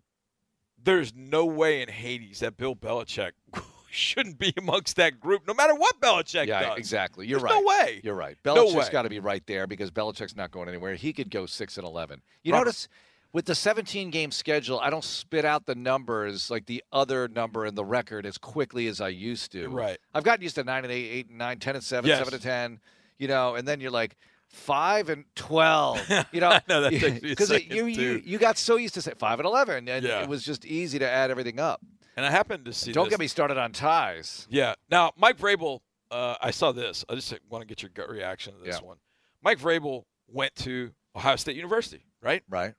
[0.83, 3.33] there's no way in Hades that Bill Belichick
[3.91, 6.79] shouldn't be amongst that group, no matter what Belichick yeah, does.
[6.79, 7.27] exactly.
[7.27, 7.63] You're There's right.
[7.63, 8.01] no way.
[8.03, 8.37] You're right.
[8.45, 8.89] No Belichick's way.
[8.91, 10.95] got to be right there because Belichick's not going anywhere.
[10.95, 12.23] He could go six and eleven.
[12.43, 12.65] You Robert.
[12.67, 12.89] notice
[13.33, 17.65] with the 17 game schedule, I don't spit out the numbers like the other number
[17.67, 19.69] in the record as quickly as I used to.
[19.69, 19.99] Right.
[20.15, 22.19] I've gotten used to nine and eight, eight and nine, ten and seven, Yes.
[22.19, 22.81] seven and ten.
[23.19, 24.17] You know, and then you're like
[24.49, 26.01] five and twelve.
[26.33, 28.77] You know, I know, that takes me a because second, you, you you got so
[28.77, 30.23] used to say five and eleven, and Yeah.
[30.23, 31.81] it was just easy to add everything up.
[32.17, 32.93] And I happened to see.
[32.93, 33.13] Don't this.
[33.13, 34.47] get me started on ties.
[34.51, 34.75] Yeah.
[34.91, 37.05] Now, Mike Vrabel, uh, I saw this.
[37.09, 38.87] I just want to get your gut reaction to this Yeah.
[38.87, 38.99] one.
[39.43, 42.43] Mike Vrabel went to Ohio State University, right?
[42.51, 42.75] Right.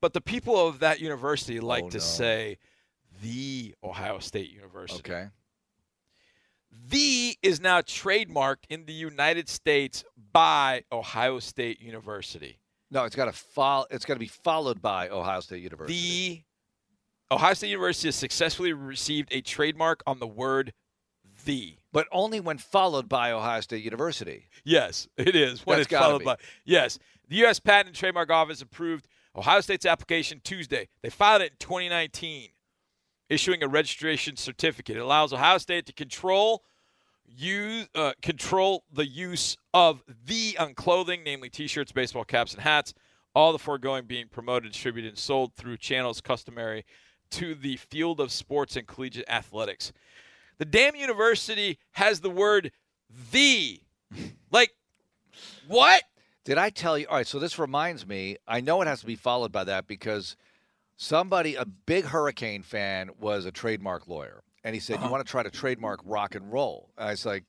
[0.00, 2.02] But the people of that university like Oh, to no.
[2.02, 2.58] say
[3.22, 5.00] the Ohio State University.
[5.00, 5.28] Okay.
[6.88, 12.58] The is now trademarked in the United States by Ohio State University.
[12.90, 13.86] No, it's got to follow.
[13.90, 16.44] It's got to be followed by Ohio State University.
[17.30, 20.72] The Ohio State University has successfully received a trademark on the word
[21.44, 21.76] the.
[21.92, 24.48] but only when followed by Ohio State University.
[24.64, 25.64] Yes, it is.
[25.66, 26.24] When That's it's followed be.
[26.26, 27.58] by yes, the U.S.
[27.60, 30.88] Patent and Trademark Office approved Ohio State's application Tuesday.
[31.02, 32.48] They filed it in 2019,
[33.28, 34.96] issuing a registration certificate.
[34.96, 36.62] It allows Ohio State to control
[37.36, 42.94] use uh, control the use of the on clothing, namely T-shirts, baseball caps, and hats.
[43.34, 46.84] All the foregoing being promoted, distributed, and sold through channels customary
[47.32, 49.92] to the field of sports and collegiate athletics.
[50.58, 52.72] The damn university has the word
[53.32, 53.80] the.
[54.50, 54.72] Like,
[55.68, 56.02] what?
[56.50, 57.06] Did I tell you?
[57.08, 58.36] All right, so this reminds me.
[58.48, 60.34] I know it has to be followed by that because
[60.96, 65.04] somebody, a big Hurricane fan, was a trademark lawyer, and he said, Uh-huh.
[65.06, 67.44] "You want to try to trademark rock and roll?" And I was like,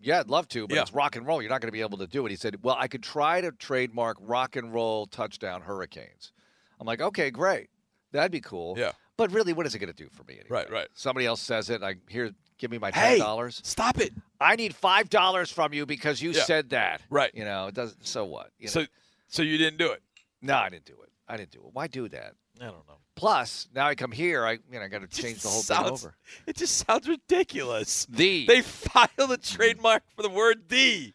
[0.00, 0.80] "Yeah, I'd love to, but Yeah.
[0.80, 1.42] it's rock and roll.
[1.42, 3.42] You're not going to be able to do it." He said, "Well, I could try
[3.42, 6.32] to trademark rock and roll touchdown Hurricanes."
[6.80, 7.68] I'm like, "Okay, great,
[8.12, 8.92] that'd be cool." Yeah.
[9.18, 10.40] But really, what is it going to do for me?
[10.40, 10.46] Anyway?
[10.48, 10.88] Right, right.
[10.94, 11.82] Somebody else says it.
[11.82, 13.60] I here, give me my Hey, ten dollars.
[13.64, 14.12] stop it.
[14.40, 16.42] I need five dollars from you because you Yeah.
[16.44, 17.00] said that.
[17.10, 17.30] Right.
[17.34, 18.06] You know, it doesn't.
[18.06, 18.50] So what?
[18.58, 18.70] You know?
[18.72, 18.86] So,
[19.28, 20.02] so you didn't do it.
[20.42, 21.10] No, I didn't do it.
[21.26, 21.70] I didn't do it.
[21.72, 22.34] Why do that?
[22.60, 22.98] I don't know.
[23.14, 25.84] Plus, now I come here, I you know I got to change the whole sounds-
[26.02, 26.14] thing over.
[26.46, 28.06] It just sounds ridiculous.
[28.08, 31.12] The They filed a trademark for the word "the."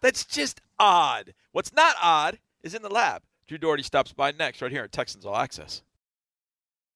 [0.00, 1.34] That's just odd.
[1.52, 3.22] What's not odd is in the lab.
[3.46, 5.82] Drew Dougherty stops by next, right here at Texans All Access.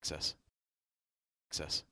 [0.01, 0.35] Access.
[1.51, 1.85] Access.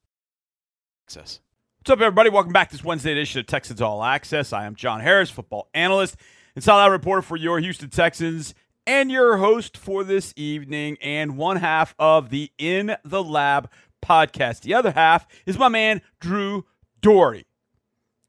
[1.06, 1.40] Access.
[1.84, 2.30] What's up, everybody?
[2.30, 4.54] Welcome back to this Wednesday edition of Texans All Access.
[4.54, 6.16] I am John Harris, football analyst
[6.54, 8.54] and sideline reporter for your Houston Texans,
[8.86, 13.68] and your host for this evening, and one half of the In the Lab
[14.02, 14.62] podcast.
[14.62, 16.64] The other half is my man, Drew
[17.02, 17.44] Dougherty.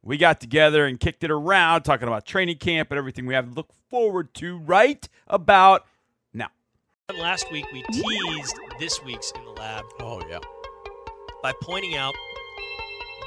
[0.03, 3.47] We got together and kicked it around, talking about training camp and everything we have
[3.47, 5.85] to look forward to right about
[6.33, 6.49] now.
[7.17, 10.39] Last week we teased this week's in the lab Oh yeah.
[11.41, 12.15] by pointing out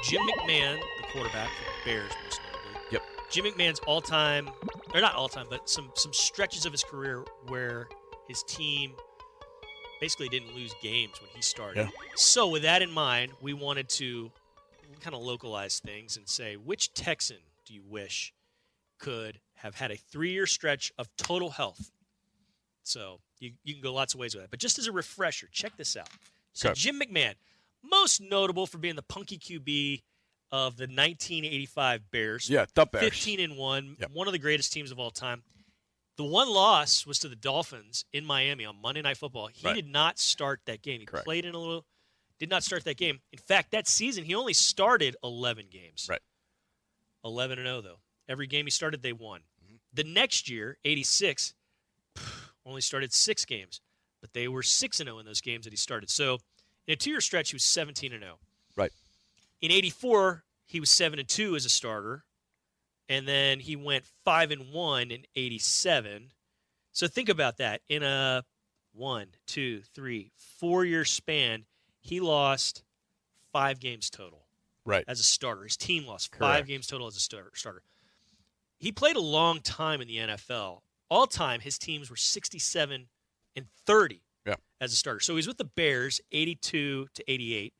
[0.03, 2.81] Jim McMahon, the quarterback for the Bears, most notably.
[2.91, 3.01] Yep.
[3.29, 4.49] Jim McMahon's all-time,
[4.93, 7.87] or not all-time, but some some stretches of his career where
[8.27, 8.93] his team
[9.99, 11.85] basically didn't lose games when he started.
[11.85, 11.89] Yeah.
[12.15, 14.31] So with that in mind, we wanted to
[15.01, 18.33] kind of localize things and say which Texan do you wish
[18.97, 21.91] could have had a three-year stretch of total health?
[22.83, 24.49] So you, you can go lots of ways with that.
[24.49, 26.09] But just as a refresher, check this out.
[26.53, 26.75] So Okay.
[26.79, 27.35] Jim McMahon,
[27.83, 30.01] most notable for being the punky QB
[30.51, 32.49] of the 1985 Bears.
[32.49, 33.03] Yeah, the Bears.
[33.05, 34.11] 15 and 1, Yep.
[34.11, 35.43] one of the greatest teams of all time.
[36.17, 39.47] The one loss was to the Dolphins in Miami on Monday Night Football.
[39.47, 39.75] He Right.
[39.75, 40.99] did not start that game.
[40.99, 41.23] He Correct.
[41.25, 41.85] played in a little,
[42.39, 43.21] did not start that game.
[43.31, 46.07] In fact, that season he only started 11 games.
[46.09, 46.21] Right.
[47.23, 47.99] 11 and 0 though.
[48.27, 49.41] Every game he started they won.
[49.63, 49.75] Mm-hmm.
[49.93, 51.53] The next year, 86,
[52.65, 53.81] only started 6 games,
[54.21, 56.09] but they were 6 and 0 in those games that he started.
[56.09, 56.39] So,
[56.87, 58.39] in a two-year stretch he was 17 and 0.
[58.75, 58.91] Right.
[59.61, 62.23] In 84, he was 7 and 2 as a starter
[63.09, 66.31] and then he went five and one in '87.
[66.91, 67.81] So think about that.
[67.89, 68.43] In a
[68.93, 71.65] one, two, three, four year span,
[72.01, 72.83] he lost
[73.51, 74.45] five games total
[74.85, 75.03] Right.
[75.07, 75.63] as a starter.
[75.63, 76.39] His team lost Correct.
[76.41, 77.51] five games total as a starter.
[77.55, 77.81] Starter.
[78.77, 80.83] He played a long time in the NFL.
[81.09, 83.09] All time, his teams were 67
[83.55, 84.55] and 30 Yeah.
[84.81, 85.19] as a starter.
[85.19, 87.73] So he's with the Bears 82 to 88.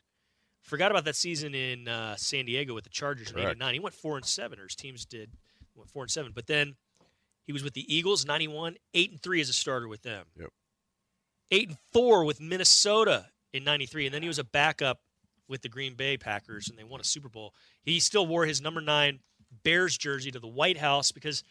[0.61, 3.49] Forgot about that season in uh, San Diego with the Chargers in Correct.
[3.51, 3.73] '89.
[3.73, 5.31] He went four and seven, or his teams did
[5.75, 6.31] went four and seven.
[6.35, 6.75] But then
[7.45, 10.25] he was with the Eagles '91, eight and three as a starter with them.
[10.37, 10.49] Yep.
[11.51, 14.99] Eight and four with Minnesota in '93, and then he was a backup
[15.47, 17.55] with the Green Bay Packers, and they won a Super Bowl.
[17.81, 19.21] He still wore his number nine
[19.63, 21.43] Bears jersey to the White House because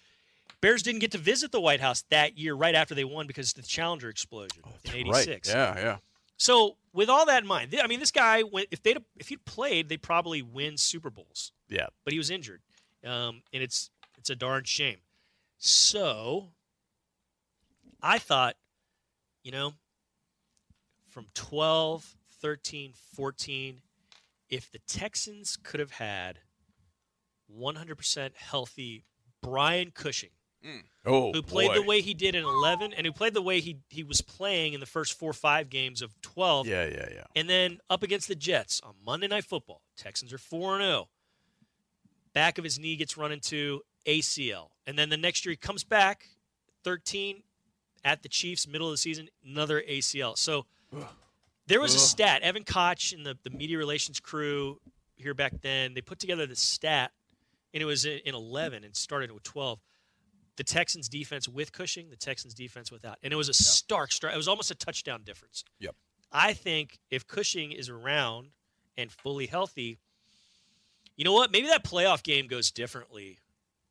[0.61, 3.51] Bears didn't get to visit the White House that year right after they won because
[3.51, 5.49] of the Challenger explosion in '86.
[5.49, 5.55] Right.
[5.57, 5.97] Yeah, yeah.
[6.37, 9.45] So with all that in mind, I mean, this guy, went- if they if he'd
[9.45, 11.53] played, they'd probably win Super Bowls.
[11.69, 11.87] Yeah.
[12.05, 12.61] But he was injured,
[13.05, 14.99] um, and it's it's a darn shame.
[15.59, 16.53] So
[18.03, 18.57] I thought,
[19.43, 19.75] you know,
[21.09, 23.83] from 12, 13, 14,
[24.49, 26.41] if the Texans could have had
[27.53, 29.05] 100% healthy
[29.43, 30.31] Brian Cushing,
[30.65, 30.83] Mm.
[31.07, 31.75] Oh, who played boy.
[31.75, 34.73] the way he did in 11 and who played the way he he was playing
[34.73, 37.25] in the first four or five games of 12 Yeah, yeah, yeah.
[37.37, 39.83] and then up against the Jets on Monday Night Football.
[39.97, 41.09] Texans are 4 0.
[42.35, 44.71] Back of his knee gets run into ACL.
[44.87, 46.27] And then the next year he comes back
[46.85, 47.43] 13
[48.05, 50.37] at the Chiefs, middle of the season, another ACL.
[50.37, 50.67] So
[51.67, 52.43] there was a stat.
[52.43, 54.81] Evan Koch and the, the media relations crew
[55.17, 57.11] here back then, they put together the stat,
[57.75, 59.79] and it was in in 11 and started with 12
[60.59, 63.17] the Texans defense with Cushing, the Texans defense without.
[63.23, 64.35] And it was a stark start.
[64.35, 65.65] It was almost a touchdown difference.
[65.81, 65.95] Yep.
[66.31, 68.49] I think if Cushing is around
[68.99, 69.99] and fully healthy,
[71.17, 71.51] you know what?
[71.51, 73.39] Maybe that playoff game goes differently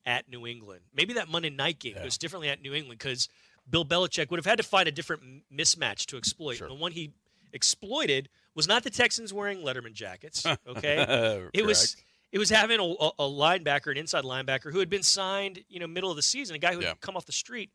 [0.05, 0.81] at New England.
[0.93, 2.03] Maybe that Monday night game Yeah.
[2.03, 3.27] goes differently at New England because
[3.69, 6.57] Bill Belichick would have had to find a different m- mismatch to exploit.
[6.57, 6.67] Sure.
[6.69, 7.11] The one he
[7.53, 10.45] exploited was not the Texans wearing Letterman jackets.
[10.67, 11.47] Okay.
[11.53, 11.95] It was.
[12.31, 15.87] It was having a, a, linebacker, an inside linebacker who had been signed, you know,
[15.87, 16.89] middle of the season, a guy who Yeah.
[16.89, 17.71] had come off the street,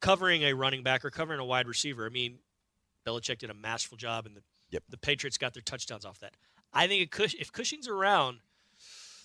[0.00, 2.04] covering a running back or covering a wide receiver.
[2.06, 2.38] I mean,
[3.06, 4.84] Belichick did a masterful job, and the Yep.
[4.88, 6.34] the Patriots got their touchdowns off that.
[6.72, 8.40] I think Cush, if Cushing's around,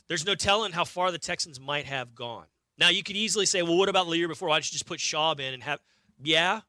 [0.07, 2.45] there's no telling how far the Texans might have gone.
[2.77, 4.49] Now you could easily say, well, what about the year before?
[4.49, 5.79] Why don't you just put Schaub in and have?
[6.21, 6.61] Yeah,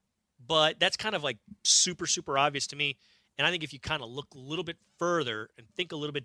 [0.44, 2.96] but that's kind of like super super obvious to me.
[3.36, 5.96] And I think if you kind of look a little bit further and think a
[5.96, 6.24] little bit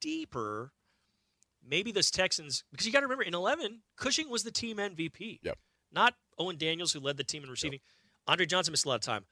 [0.00, 0.72] deeper,
[1.66, 5.40] maybe those Texans, because you got to remember in 11, Cushing was the team MVP.
[5.42, 5.58] Yep.
[5.92, 7.80] Not Owen Daniels, who led the team in receiving.
[8.26, 9.24] Andre Johnson missed a lot of time.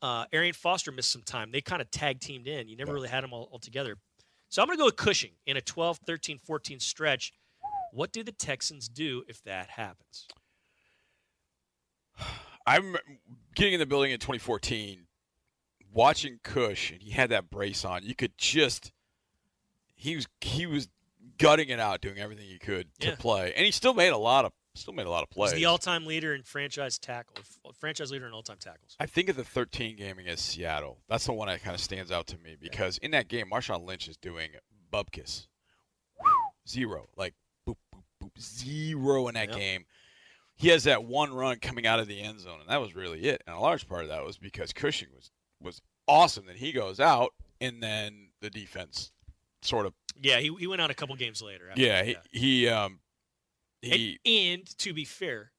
[0.00, 1.50] Uh, Arian Foster missed some time.
[1.50, 2.68] They kind of tag teamed in.
[2.68, 2.94] You never Yep.
[2.94, 3.96] really had them all, all together.
[4.48, 7.32] So I'm going to go with Cushing in a 12, 13, 14 stretch.
[7.92, 10.26] What do the Texans do if that happens?
[12.66, 12.96] I'm
[13.54, 15.06] getting in the building in 2014,
[15.92, 18.02] watching Cush, and he had that brace on.
[18.02, 18.92] You could just
[19.94, 20.88] he was he was
[21.38, 24.44] gutting it out, doing everything he could to play, and he still made a lot
[24.44, 25.50] of still made a lot of plays.
[25.52, 27.36] He's the all-time leader in franchise tackle,
[27.80, 28.96] franchise leader in all-time tackles.
[29.00, 30.98] I think of the 13 game against Seattle.
[31.08, 33.84] That's the one that kind of stands out to me because in that game, Marshawn
[33.84, 34.50] Lynch is doing
[34.92, 35.46] bubkiss.
[36.68, 37.08] Zero.
[37.16, 37.34] Like,
[37.68, 38.40] boop, boop, boop.
[38.40, 39.56] Zero in that Yep.
[39.56, 39.84] game.
[40.54, 43.24] He has that one run coming out of the end zone, and that was really
[43.24, 43.42] it.
[43.46, 46.46] And a large part of that was because Cushing was, was awesome.
[46.46, 49.12] Then he goes out, and then the defense
[49.62, 51.70] sort of, Yeah, he, he went out a couple games later.
[51.76, 53.00] yeah, he, he, um,
[53.82, 55.52] he, and, and to be fair,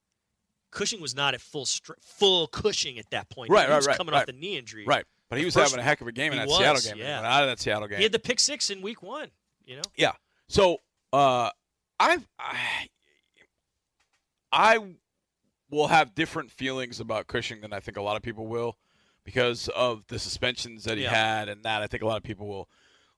[0.71, 3.49] Cushing was not at full str- full Cushing at that point.
[3.49, 4.21] Right, he right, was right, coming right.
[4.21, 4.85] off the knee injury.
[4.85, 5.05] right.
[5.29, 6.97] But he was first- having a heck of a game in that Seattle game.
[6.97, 7.21] Yeah.
[7.21, 7.97] out of that Seattle game.
[7.97, 9.29] He had the pick six in week one.
[9.65, 10.13] You know, Yeah.
[10.47, 10.77] So
[11.13, 11.49] uh,
[11.99, 12.87] I've I,
[14.51, 14.79] I
[15.69, 18.77] will have different feelings about Cushing than I think a lot of people will
[19.23, 21.13] because of the suspensions that he Yeah.
[21.13, 22.67] had and that I think a lot of people will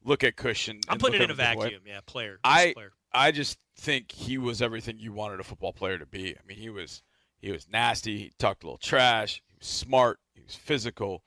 [0.03, 0.81] look at Cushing.
[0.87, 1.65] I'm putting it in a him different way.
[1.65, 1.81] vacuum.
[1.85, 2.39] Yeah, player.
[2.43, 2.91] I- Just player.
[3.13, 6.33] I just think he was everything you wanted a football player to be.
[6.37, 7.03] I mean, he was
[7.39, 8.17] he was nasty.
[8.17, 9.41] He talked a little trash.
[9.47, 10.19] He was smart.
[10.33, 11.23] He was physical.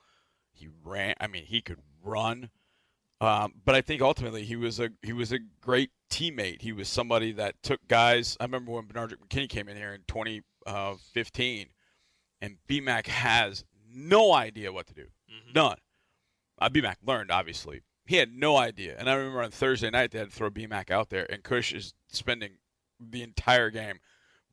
[0.50, 1.14] He ran.
[1.20, 2.48] I mean, he could run.
[3.20, 6.62] Um, but I think ultimately he was a he was a great teammate.
[6.62, 8.36] He was somebody that took guys.
[8.40, 10.02] I remember when Bernard McKinney came in here in
[10.66, 11.66] 2015,
[12.40, 15.06] and BMAC has no idea what to do.
[15.30, 15.54] Mhm.
[15.54, 15.78] None.
[16.58, 17.82] Uh, BMAC learned, obviously.
[18.06, 18.96] He had no idea.
[18.98, 21.72] And I remember on Thursday night, they had to throw BMAC out there, and Kush
[21.72, 22.58] is spending
[23.00, 23.98] the entire game.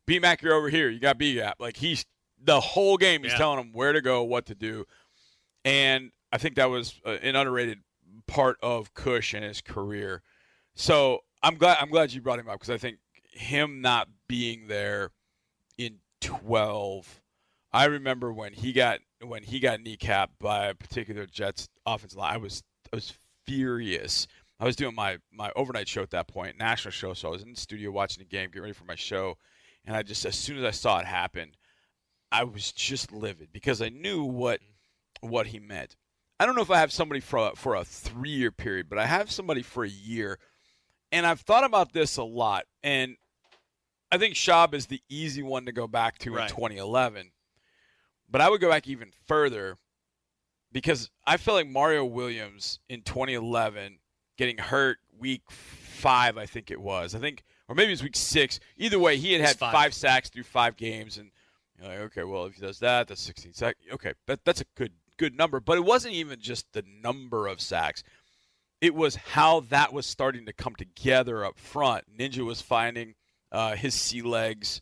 [0.08, 0.90] BMAC, you're over here.
[0.90, 1.58] You got B gap.
[1.60, 2.06] Like, he's
[2.44, 3.38] the whole game, he's Yeah.
[3.38, 4.86] telling him where to go, what to do.
[5.64, 7.80] And I think that was uh, an underrated
[8.28, 10.24] part of Kush in his career.
[10.76, 12.98] So I'm glad I'm glad you brought him up because I think
[13.32, 15.12] him not being there
[15.78, 17.22] in 12
[17.74, 22.34] I remember when he got when he got kneecapped by a particular Jets offensive line.
[22.34, 23.14] I was I was
[23.46, 24.28] furious.
[24.60, 27.14] I was doing my my overnight show at that point, national show.
[27.14, 29.38] So I was in the studio watching the game, getting ready for my show,
[29.86, 31.56] and I just as soon as I saw it happen,
[32.32, 34.60] I was just livid because I knew what
[35.22, 35.96] what he meant.
[36.40, 38.98] I don't know if I have somebody for a, for a three year period, but
[38.98, 40.40] I have somebody for a year,
[41.12, 42.66] and I've thought about this a lot.
[42.84, 43.16] And
[44.12, 46.50] I think Schaub is the easy one to go back to Right.
[46.50, 47.32] in 2011.
[48.30, 49.78] But I would go back even further
[50.72, 54.00] because I feel like Mario Williams in 2011
[54.38, 57.14] getting hurt week five, I think it was.
[57.16, 58.60] I think, or maybe it was week six.
[58.78, 59.74] Either way, he had had five.
[59.74, 59.94] five.
[59.94, 61.32] sacks through five games, and
[61.78, 63.80] you're like, okay, well, if he does that, that's 16 sacks.
[63.92, 65.60] Okay, that, that's a good good number.
[65.60, 68.04] But it wasn't even just the number of sacks.
[68.80, 72.06] It was how that was starting to come together up front.
[72.18, 73.14] Ninja was finding
[73.52, 74.82] uh, his sea legs.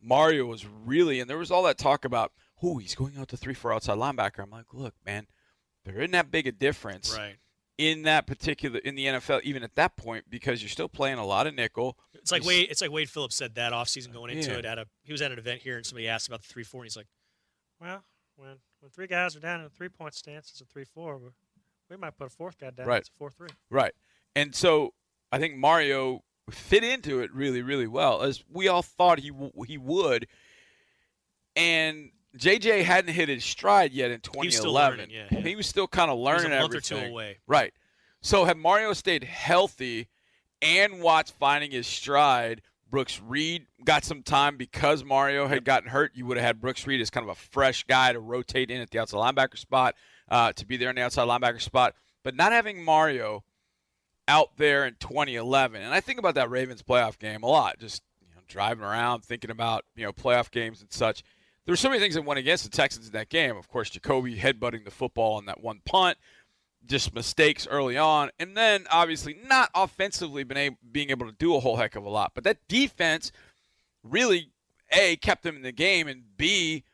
[0.00, 3.36] Mario was really, and there was all that talk about, oh, he's going out to
[3.36, 4.40] three four outside linebacker.
[4.42, 5.26] I'm like, look, man,
[5.84, 7.36] there isn't that big a difference Right.
[7.78, 11.26] in that particular in the NFL, even at that point, because you're still playing a
[11.26, 11.98] lot of nickel.
[12.14, 12.68] It's like Wade.
[12.70, 14.58] It's like Wade Phillips said that offseason going into Yeah.
[14.58, 14.64] it.
[14.64, 16.80] At a he was at an event here, and somebody asked about the three four,
[16.82, 17.08] and he's like,
[17.80, 18.04] "Well,
[18.36, 21.18] when when three guys are down in a three point stance, it's a three four.
[21.90, 22.86] We, might put a fourth guy down.
[22.86, 23.00] Right.
[23.00, 23.48] It's a four three.
[23.70, 23.92] Right.
[24.34, 24.94] And so
[25.30, 29.52] I think Mario fit into it really, really well, as we all thought he w-
[29.66, 30.26] he would.
[31.56, 35.10] And JJ hadn't hit his stride yet in He was still 2011.
[35.10, 35.40] yeah, yeah.
[35.40, 36.98] He was still kind of He learning a month everything.
[36.98, 37.38] or two away.
[37.46, 37.72] Right.
[38.22, 40.08] So had Mario stayed healthy
[40.62, 46.12] and Watts finding his stride, Brooks Reed got some time because Mario had gotten hurt.
[46.14, 48.80] You would have had Brooks Reed as kind of a fresh guy to rotate in
[48.80, 49.94] at the outside linebacker spot,
[50.28, 51.94] uh, to be there in the outside linebacker spot.
[52.22, 53.44] But not having Mario
[54.26, 57.78] out there in 2011, and I think about that Ravens playoff game a lot.
[57.78, 61.22] Just you know, driving around, thinking about you know playoff games and such.
[61.66, 63.56] There were so many things that went against the Texans in that game.
[63.56, 66.18] Of course, Jacoby headbutting the football on that one punt
[66.86, 71.54] just mistakes early on, and then obviously not offensively been able, being able to do
[71.54, 72.32] a whole heck of a lot.
[72.34, 73.32] But that defense
[74.02, 74.50] really
[74.90, 76.84] a kept them in the game, and b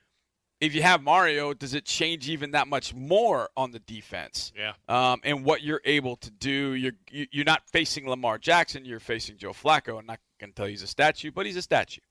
[0.61, 4.52] if you have Mario, does it change even that much more on the defense?
[4.54, 4.74] Yeah.
[4.88, 9.00] Um, and what you're able to do, you're you- you're not facing Lamar Jackson, you're
[9.00, 9.98] facing Joe Flacco.
[9.98, 12.02] I'm not going to tell you he's a statue, but he's a statue.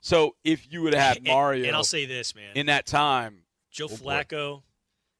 [0.00, 2.56] So if you would have had Mario And, I'll say this, man.
[2.56, 3.96] in that time, Joe Oh, boy.
[3.96, 4.62] Flacco,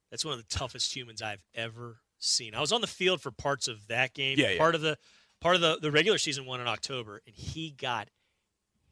[0.09, 2.55] that's one of the toughest humans I've ever seen.
[2.55, 4.57] I was on the field for parts of that game, Yeah, yeah.
[4.57, 4.97] part of the
[5.41, 8.09] part of the, the regular season one in October, and he got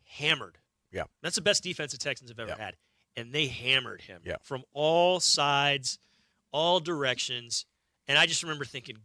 [0.05, 0.57] hammered.
[0.91, 1.03] Yeah.
[1.21, 2.63] That's the best defense the Texans have ever Yeah.
[2.65, 2.75] had.
[3.17, 4.38] And they hammered him Yeah.
[4.41, 5.99] from all sides,
[6.51, 7.65] all directions.
[8.07, 8.97] And I just remember thinking,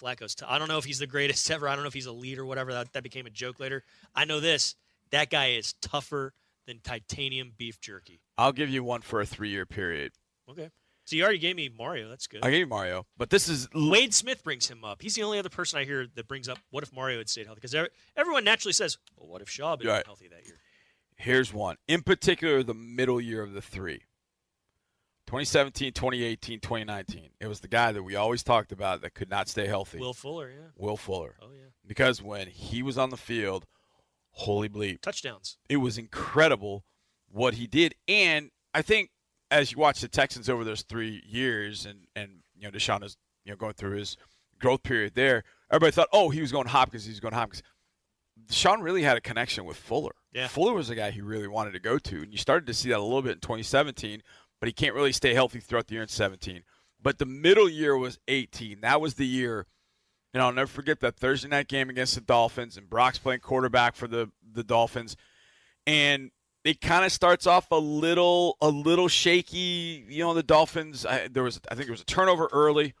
[0.00, 0.34] Flacco's.
[0.34, 1.68] T- I don't know if he's the greatest ever.
[1.68, 2.72] I don't know if he's a leader, whatever.
[2.72, 3.82] That, that became a joke later.
[4.14, 4.76] I know this.
[5.12, 6.32] That guy is tougher
[6.66, 8.20] than titanium beef jerky.
[8.36, 10.12] I'll give you one for a three-year period.
[10.50, 10.70] Okay.
[11.04, 12.08] So you already gave me Mario.
[12.08, 12.44] That's good.
[12.44, 15.02] I gave you Mario, but this is Wade Smith brings him up.
[15.02, 17.46] He's the only other person I hear that brings up what if Mario had stayed
[17.46, 17.60] healthy?
[17.60, 20.06] Because everyone naturally says, well, what if Schaub had been Right.
[20.06, 20.60] healthy that year?
[21.16, 21.76] Here's one.
[21.88, 24.02] In particular, the middle year of the three
[25.26, 27.30] 2017, 2018, 2019.
[27.40, 29.98] It was the guy that we always talked about that could not stay healthy.
[29.98, 30.66] Will Fuller, yeah.
[30.76, 31.36] Will Fuller.
[31.40, 31.66] Oh, yeah.
[31.86, 33.66] Because when he was on the field,
[34.32, 35.58] holy bleep, Touchdowns.
[35.68, 36.84] it was incredible
[37.30, 37.94] what he did.
[38.08, 39.10] And I think
[39.50, 43.16] as you watch the Texans over those three years, and and you know Deshaun is
[43.44, 44.16] you know going through his
[44.58, 47.62] growth period there, everybody thought, oh, he was going Hopkins, he was going Hopkins.
[48.46, 50.12] Deshaun really had a connection with Fuller.
[50.32, 50.48] Yeah.
[50.48, 52.88] Fuller was the guy he really wanted to go to, and you started to see
[52.88, 54.22] that a little bit in 2017.
[54.60, 56.62] But he can't really stay healthy throughout the year in 17.
[57.02, 58.80] But the middle year was 18.
[58.82, 59.66] That was the year.
[60.34, 63.94] And I'll never forget that Thursday night game against the Dolphins, and Brock's playing quarterback
[63.94, 65.16] for the the Dolphins,
[65.86, 66.30] and
[66.64, 70.04] it kind of starts off a little a little shaky.
[70.08, 71.04] You know, the Dolphins.
[71.04, 72.94] I, there was I think there was a turnover early,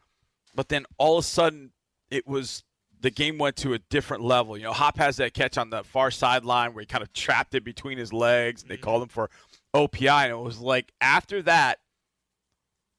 [0.54, 1.72] but then all of a sudden
[2.10, 2.64] it was
[3.00, 4.56] the game went to a different level.
[4.56, 7.54] You know, Hop has that catch on the far sideline where he kind of trapped
[7.54, 8.62] it between his legs.
[8.62, 8.84] And they mm-hmm.
[8.84, 9.28] called him for
[9.74, 11.78] OPI, and it was like after that,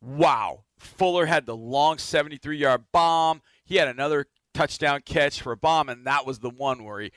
[0.01, 0.63] wow.
[0.77, 3.41] Fuller had the long 73 yard bomb.
[3.65, 7.11] He had another touchdown catch for a bomb, and that was the one where he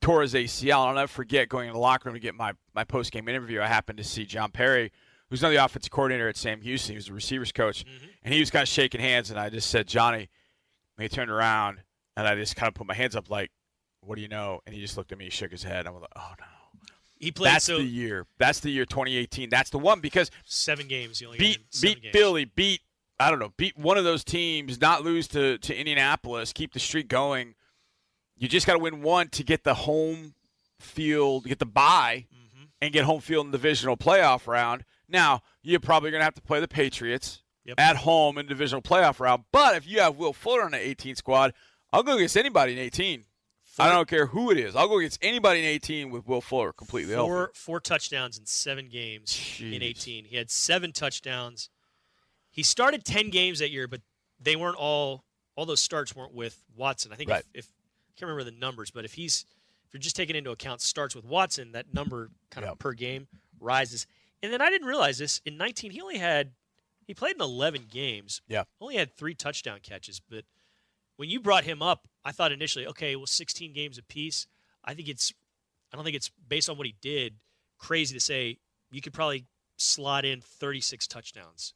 [0.00, 0.80] tore his ACL.
[0.80, 3.28] And I'll never forget going in the locker room to get my, my post game
[3.28, 3.60] interview.
[3.60, 4.92] I happened to see John Perry,
[5.30, 6.92] who's now the offensive coordinator at Sam Houston.
[6.92, 8.06] He was the receivers coach, mm-hmm.
[8.22, 9.30] and he was kind of shaking hands.
[9.30, 10.28] And I just said, Johnny,
[10.96, 11.80] and he turned around,
[12.16, 13.50] and I just kind of put my hands up, like,
[14.00, 14.60] what do you know?
[14.66, 15.86] And he just looked at me, shook his head.
[15.86, 16.46] I was like, oh no.
[17.18, 18.26] He played That's so the year.
[18.38, 19.48] That's the year 2018.
[19.48, 21.18] That's the one because seven games.
[21.18, 22.12] He only beat beat games.
[22.12, 22.80] Philly, beat
[23.18, 26.80] I don't know, beat one of those teams, not lose to to Indianapolis, keep the
[26.80, 27.54] streak going.
[28.36, 30.34] You just got to win one to get the home
[30.78, 32.64] field, get the bye, Mm-hmm.
[32.82, 34.84] and get home field in the divisional playoff round.
[35.08, 37.80] Now you're probably going to have to play the Patriots Yep.
[37.80, 39.44] at home in the divisional playoff round.
[39.52, 41.52] But if you have Will Fuller on the 18 squad,
[41.92, 43.24] I'll go against anybody in 18.
[43.78, 44.74] I don't care who it is.
[44.76, 47.28] I'll go against anybody in 18 with Will Fuller completely healthy.
[47.28, 50.24] Four four touchdowns in seven games in 18.
[50.26, 51.68] He had seven touchdowns.
[52.56, 54.00] He started 10 games that year, but
[54.40, 55.22] they weren't all
[55.54, 57.12] all those starts weren't with Watson.
[57.12, 57.42] I think Right.
[57.54, 57.68] if, if
[58.10, 59.46] I can't remember the numbers, but if he's
[59.86, 62.78] if you're just taking into account starts with Watson, that number kind of Yep.
[62.80, 63.28] per game
[63.60, 64.06] rises.
[64.42, 66.52] And then I didn't realize this in 19 he only had
[67.06, 68.42] he played in 11 games.
[68.48, 68.64] Yeah.
[68.80, 70.44] Only had 3 touchdown catches, but
[71.16, 74.46] when you brought him up, I thought initially, okay, well 16 games apiece.
[74.84, 75.32] I think it's
[75.92, 77.36] I don't think it's based on what he did
[77.78, 78.58] crazy to say
[78.90, 79.46] you could probably
[79.76, 81.74] slot in 36 touchdowns.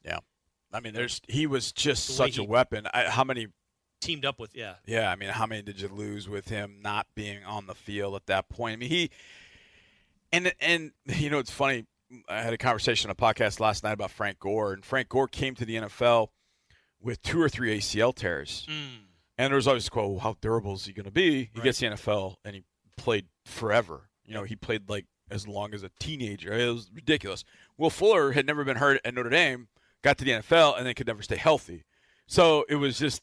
[0.73, 2.87] I mean, there's he was just The such a weapon.
[2.93, 3.47] I, how many?
[3.99, 4.75] Teamed up with yeah.
[4.87, 8.15] Yeah, I mean, how many did you lose with him not being on the field
[8.15, 8.73] at that point?
[8.73, 9.11] I mean, he
[10.31, 11.85] and and you know it's funny.
[12.27, 15.27] I had a conversation on a podcast last night about Frank Gore, and Frank Gore
[15.27, 16.27] came to the NFL
[17.01, 19.05] with two or three ACL tears, Mm.
[19.37, 21.49] and there was always a quote, well, "How durable is he going to be?" He
[21.55, 21.63] Right.
[21.65, 22.63] gets the NFL and he
[22.97, 24.09] played forever.
[24.25, 26.51] You know, he played like as long as a teenager.
[26.53, 27.43] It was ridiculous.
[27.77, 29.69] Will Fuller had never been hurt at Notre Dame,
[30.01, 31.83] got to the NFL, and then could never stay healthy.
[32.27, 33.21] So it was just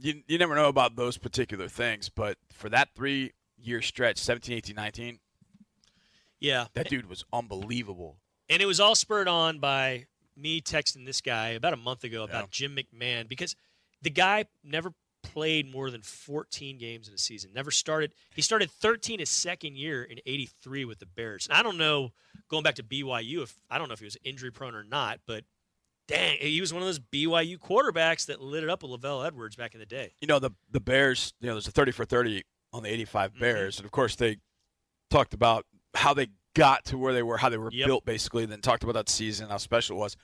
[0.00, 2.08] you, you never know about those particular things.
[2.08, 5.18] But for that three year stretch, 17, 18, 19,
[6.38, 6.66] Yeah.
[6.74, 8.18] that dude was unbelievable.
[8.48, 10.06] And it was all spurred on by
[10.36, 12.48] me texting this guy about a month ago about Yeah.
[12.50, 13.54] Jim McMahon because
[14.02, 17.52] the guy never played more than 14 games in a season.
[17.52, 18.14] Never started.
[18.34, 21.46] He started 13 his second year in 83 with the Bears.
[21.46, 22.12] And I don't know,
[22.48, 25.20] going back to BYU, if I don't know if he was injury prone or not,
[25.26, 25.44] but
[26.10, 29.56] dang, he was one of those BYU quarterbacks that lit it up with LaVell Edwards
[29.56, 30.12] back in the day.
[30.20, 32.42] You know, the the Bears, you know, there's a 30 for 30
[32.72, 33.40] on the 85 Mm-hmm.
[33.40, 33.78] Bears.
[33.78, 34.38] And of course, they
[35.10, 37.86] talked about how they got to where they were, how they were Yep.
[37.86, 40.16] built, basically, and then talked about that season, how special it was.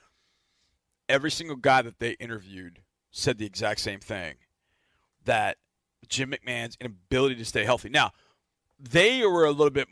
[1.09, 2.81] Every single guy that they interviewed
[3.11, 4.35] said the exact same thing
[5.25, 5.57] that
[6.09, 7.89] Jim McMahon's inability to stay healthy.
[7.89, 8.11] Now,
[8.79, 9.87] they were a little bit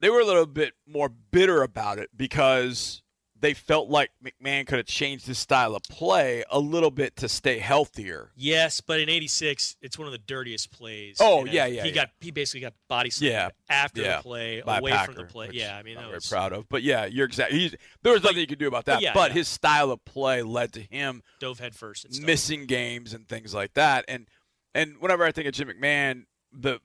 [0.00, 3.02] they were a little bit more bitter about it because
[3.40, 7.28] they felt like McMahon could have changed his style of play a little bit to
[7.28, 8.30] stay healthier.
[8.36, 11.18] Yes, but in '86, it's one of the dirtiest plays.
[11.20, 11.94] Oh, I- yeah, yeah, He yeah.
[11.94, 15.22] got he basically got body slammed Yeah, after yeah, the play, by away Packer, from
[15.22, 15.50] the play.
[15.52, 16.68] Yeah, I mean I'm very proud of.
[16.68, 17.72] But yeah, you're exactly.
[18.02, 19.00] There was nothing you could do about that.
[19.02, 19.34] yeah, but yeah.
[19.34, 22.04] his style of play led to him dove head first.
[22.04, 22.26] And stuff.
[22.26, 24.04] missing games and things like that.
[24.08, 24.26] And
[24.74, 26.80] and whenever I think of Jim McMahon, the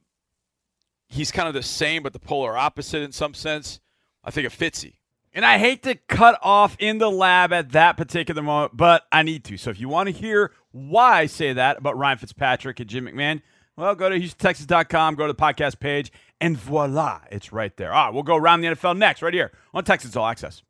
[1.10, 3.80] he's kind of the same but the polar opposite in some sense.
[4.24, 4.96] I think of Fitzy.
[5.34, 9.24] And I hate to cut off in the lab at that particular moment, but I
[9.24, 9.58] need to.
[9.58, 13.08] So if you want to hear why I say that about Ryan Fitzpatrick and Jim
[13.08, 13.42] McMahon,
[13.76, 17.92] well, go to HoustonTexans.com, go to the podcast page, And voila, it's right there.
[17.92, 20.62] All right, we'll go around the NFL next, right here on Texans All Access.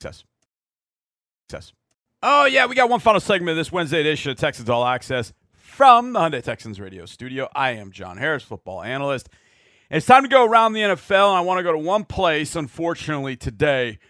[0.00, 0.24] Access.
[1.48, 1.72] Access.
[2.22, 5.32] Oh, yeah, we got one final segment of this Wednesday edition of Texans All Access
[5.52, 7.48] from the Hyundai Texans radio studio.
[7.54, 9.28] I am John Harris, football analyst.
[9.88, 12.56] It's time to go around the NFL, and I want to go to one place,
[12.56, 14.00] unfortunately, today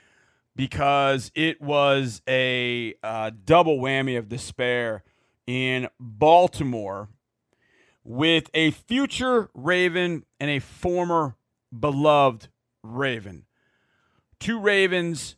[0.55, 5.05] because it was a uh, double whammy of despair
[5.47, 7.11] in Baltimore
[8.05, 11.37] with a future Raven and a former
[11.79, 12.49] beloved
[12.83, 13.45] Raven.
[14.41, 15.37] Two Ravens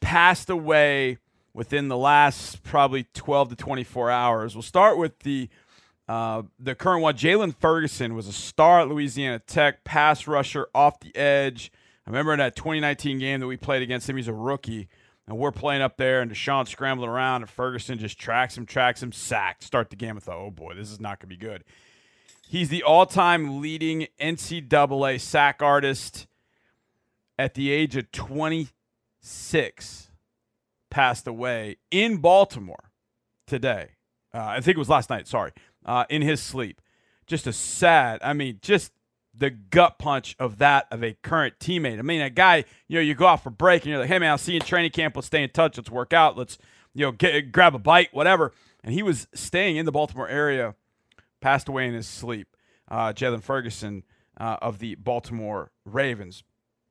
[0.00, 1.18] passed away
[1.54, 4.56] within the last probably 12 to 24 hours.
[4.56, 5.48] We'll start with the
[6.10, 7.14] uh, the current one.
[7.14, 11.70] Jaylon Ferguson was a star at Louisiana Tech, pass rusher off the edge.
[12.04, 14.88] I remember in that 2019 game that we played against him, he's a rookie.
[15.28, 19.00] And we're playing up there, and Deshaun scrambling around, and Ferguson just tracks him, tracks
[19.00, 19.62] him, sacked.
[19.62, 21.62] Start the game with, thought, oh boy, this is not going to be good.
[22.48, 26.26] He's the all time leading NCAA sack artist
[27.38, 30.10] at the age of 26.
[30.90, 32.90] Passed away in Baltimore
[33.46, 33.90] today.
[34.34, 35.52] Uh, I think it was last night, sorry,
[35.84, 36.80] uh, in his sleep.
[37.26, 38.92] Just a sad, I mean, just
[39.34, 41.98] the gut punch of that of a current teammate.
[41.98, 44.18] I mean, a guy, you know, you go out for break and you're like, hey,
[44.18, 45.16] man, I'll see you in training camp.
[45.16, 45.76] Let's stay in touch.
[45.76, 46.36] Let's work out.
[46.36, 46.58] Let's,
[46.94, 48.52] you know, get, grab a bite, whatever.
[48.82, 50.74] And he was staying in the Baltimore area,
[51.40, 52.56] passed away in his sleep.
[52.88, 54.02] Uh, Jaylon Ferguson
[54.38, 56.42] uh, of the Baltimore Ravens.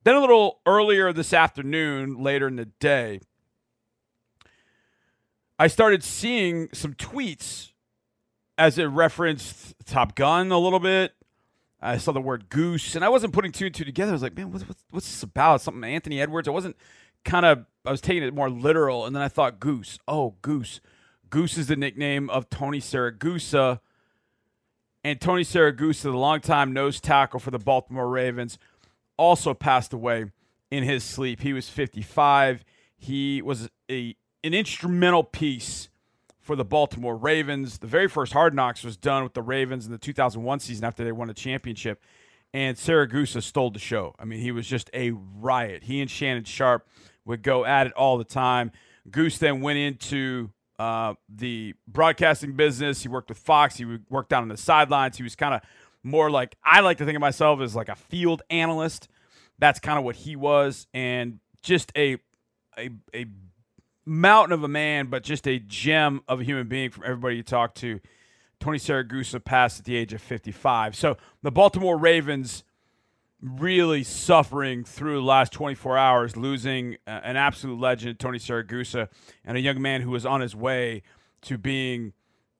[0.04, 3.20] Then a little earlier this afternoon, later in the day,
[5.58, 7.69] I started seeing some tweets
[8.58, 11.12] as it referenced Top Gun a little bit.
[11.82, 14.10] I saw the word goose, and I wasn't putting two and two together.
[14.10, 15.62] I was like, man, what's, what's, what's this about?
[15.62, 16.46] Something Anthony Edwards.
[16.46, 16.76] I wasn't
[17.24, 19.98] kind of, I was taking it more literal, and then I thought goose.
[20.06, 20.80] Oh, goose.
[21.30, 23.80] Goose is the nickname of Tony Siragusa.
[25.02, 28.58] And Tony Siragusa, the longtime nose tackle for the Baltimore Ravens,
[29.16, 30.26] also passed away
[30.70, 31.40] in his sleep.
[31.40, 32.64] He was 55.
[32.98, 35.89] He was a an instrumental piece
[36.50, 37.78] for the Baltimore Ravens.
[37.78, 41.04] The very first Hard Knocks was done with the Ravens in the 2001 season after
[41.04, 42.02] they won the championship.
[42.52, 44.16] And Siragusa stole the show.
[44.18, 45.84] I mean, he was just a riot.
[45.84, 46.88] He and Shannon Sharpe
[47.24, 48.72] would go at it all the time.
[49.08, 53.00] Goose then went into uh, the broadcasting business.
[53.00, 53.76] He worked with Fox.
[53.76, 55.18] He worked down on the sidelines.
[55.18, 55.60] He was kind of
[56.02, 59.06] more like I like to think of myself as like a field analyst.
[59.60, 62.16] That's kind of what he was, and just a
[62.76, 63.26] a a
[64.04, 67.42] mountain of a man, but just a gem of a human being from everybody you
[67.42, 68.00] talk to.
[68.58, 70.94] Tony Siragusa passed at the age of 55.
[70.94, 72.64] So the Baltimore Ravens
[73.40, 79.08] really suffering through the last 24 hours, losing uh, an absolute legend, Tony Siragusa,
[79.44, 81.02] and a young man who was on his way
[81.42, 82.12] to being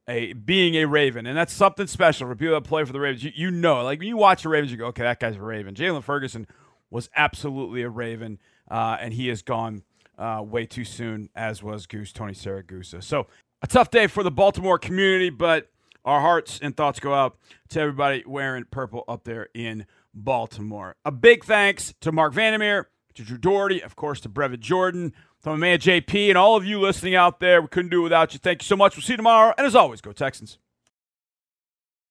[0.09, 3.22] a being a Raven, and that's something special for people that play for the Ravens.
[3.22, 5.43] You, you know, like when you watch the Ravens, you go, okay, that guy's a
[5.43, 5.74] Raven.
[5.74, 6.47] Jaylon Ferguson
[6.91, 8.38] was absolutely a Raven,
[8.70, 9.82] uh, and he has gone
[10.20, 13.02] uh, way too soon, as was Goose Tony Siragusa.
[13.02, 13.26] So
[13.62, 15.70] a tough day for the Baltimore community, but
[16.04, 17.38] our hearts and thoughts go out
[17.70, 20.96] to everybody wearing purple up there in Baltimore.
[21.04, 25.12] A big thanks to Marc Vandermeer, to Drew Dougherty, of course, to Brevin Jordan,
[25.42, 27.60] to my man JP, and all of you listening out there.
[27.60, 28.38] We couldn't do it without you.
[28.38, 28.96] Thank you so much.
[28.96, 29.54] We'll see you tomorrow.
[29.56, 30.58] And as always, go Texans.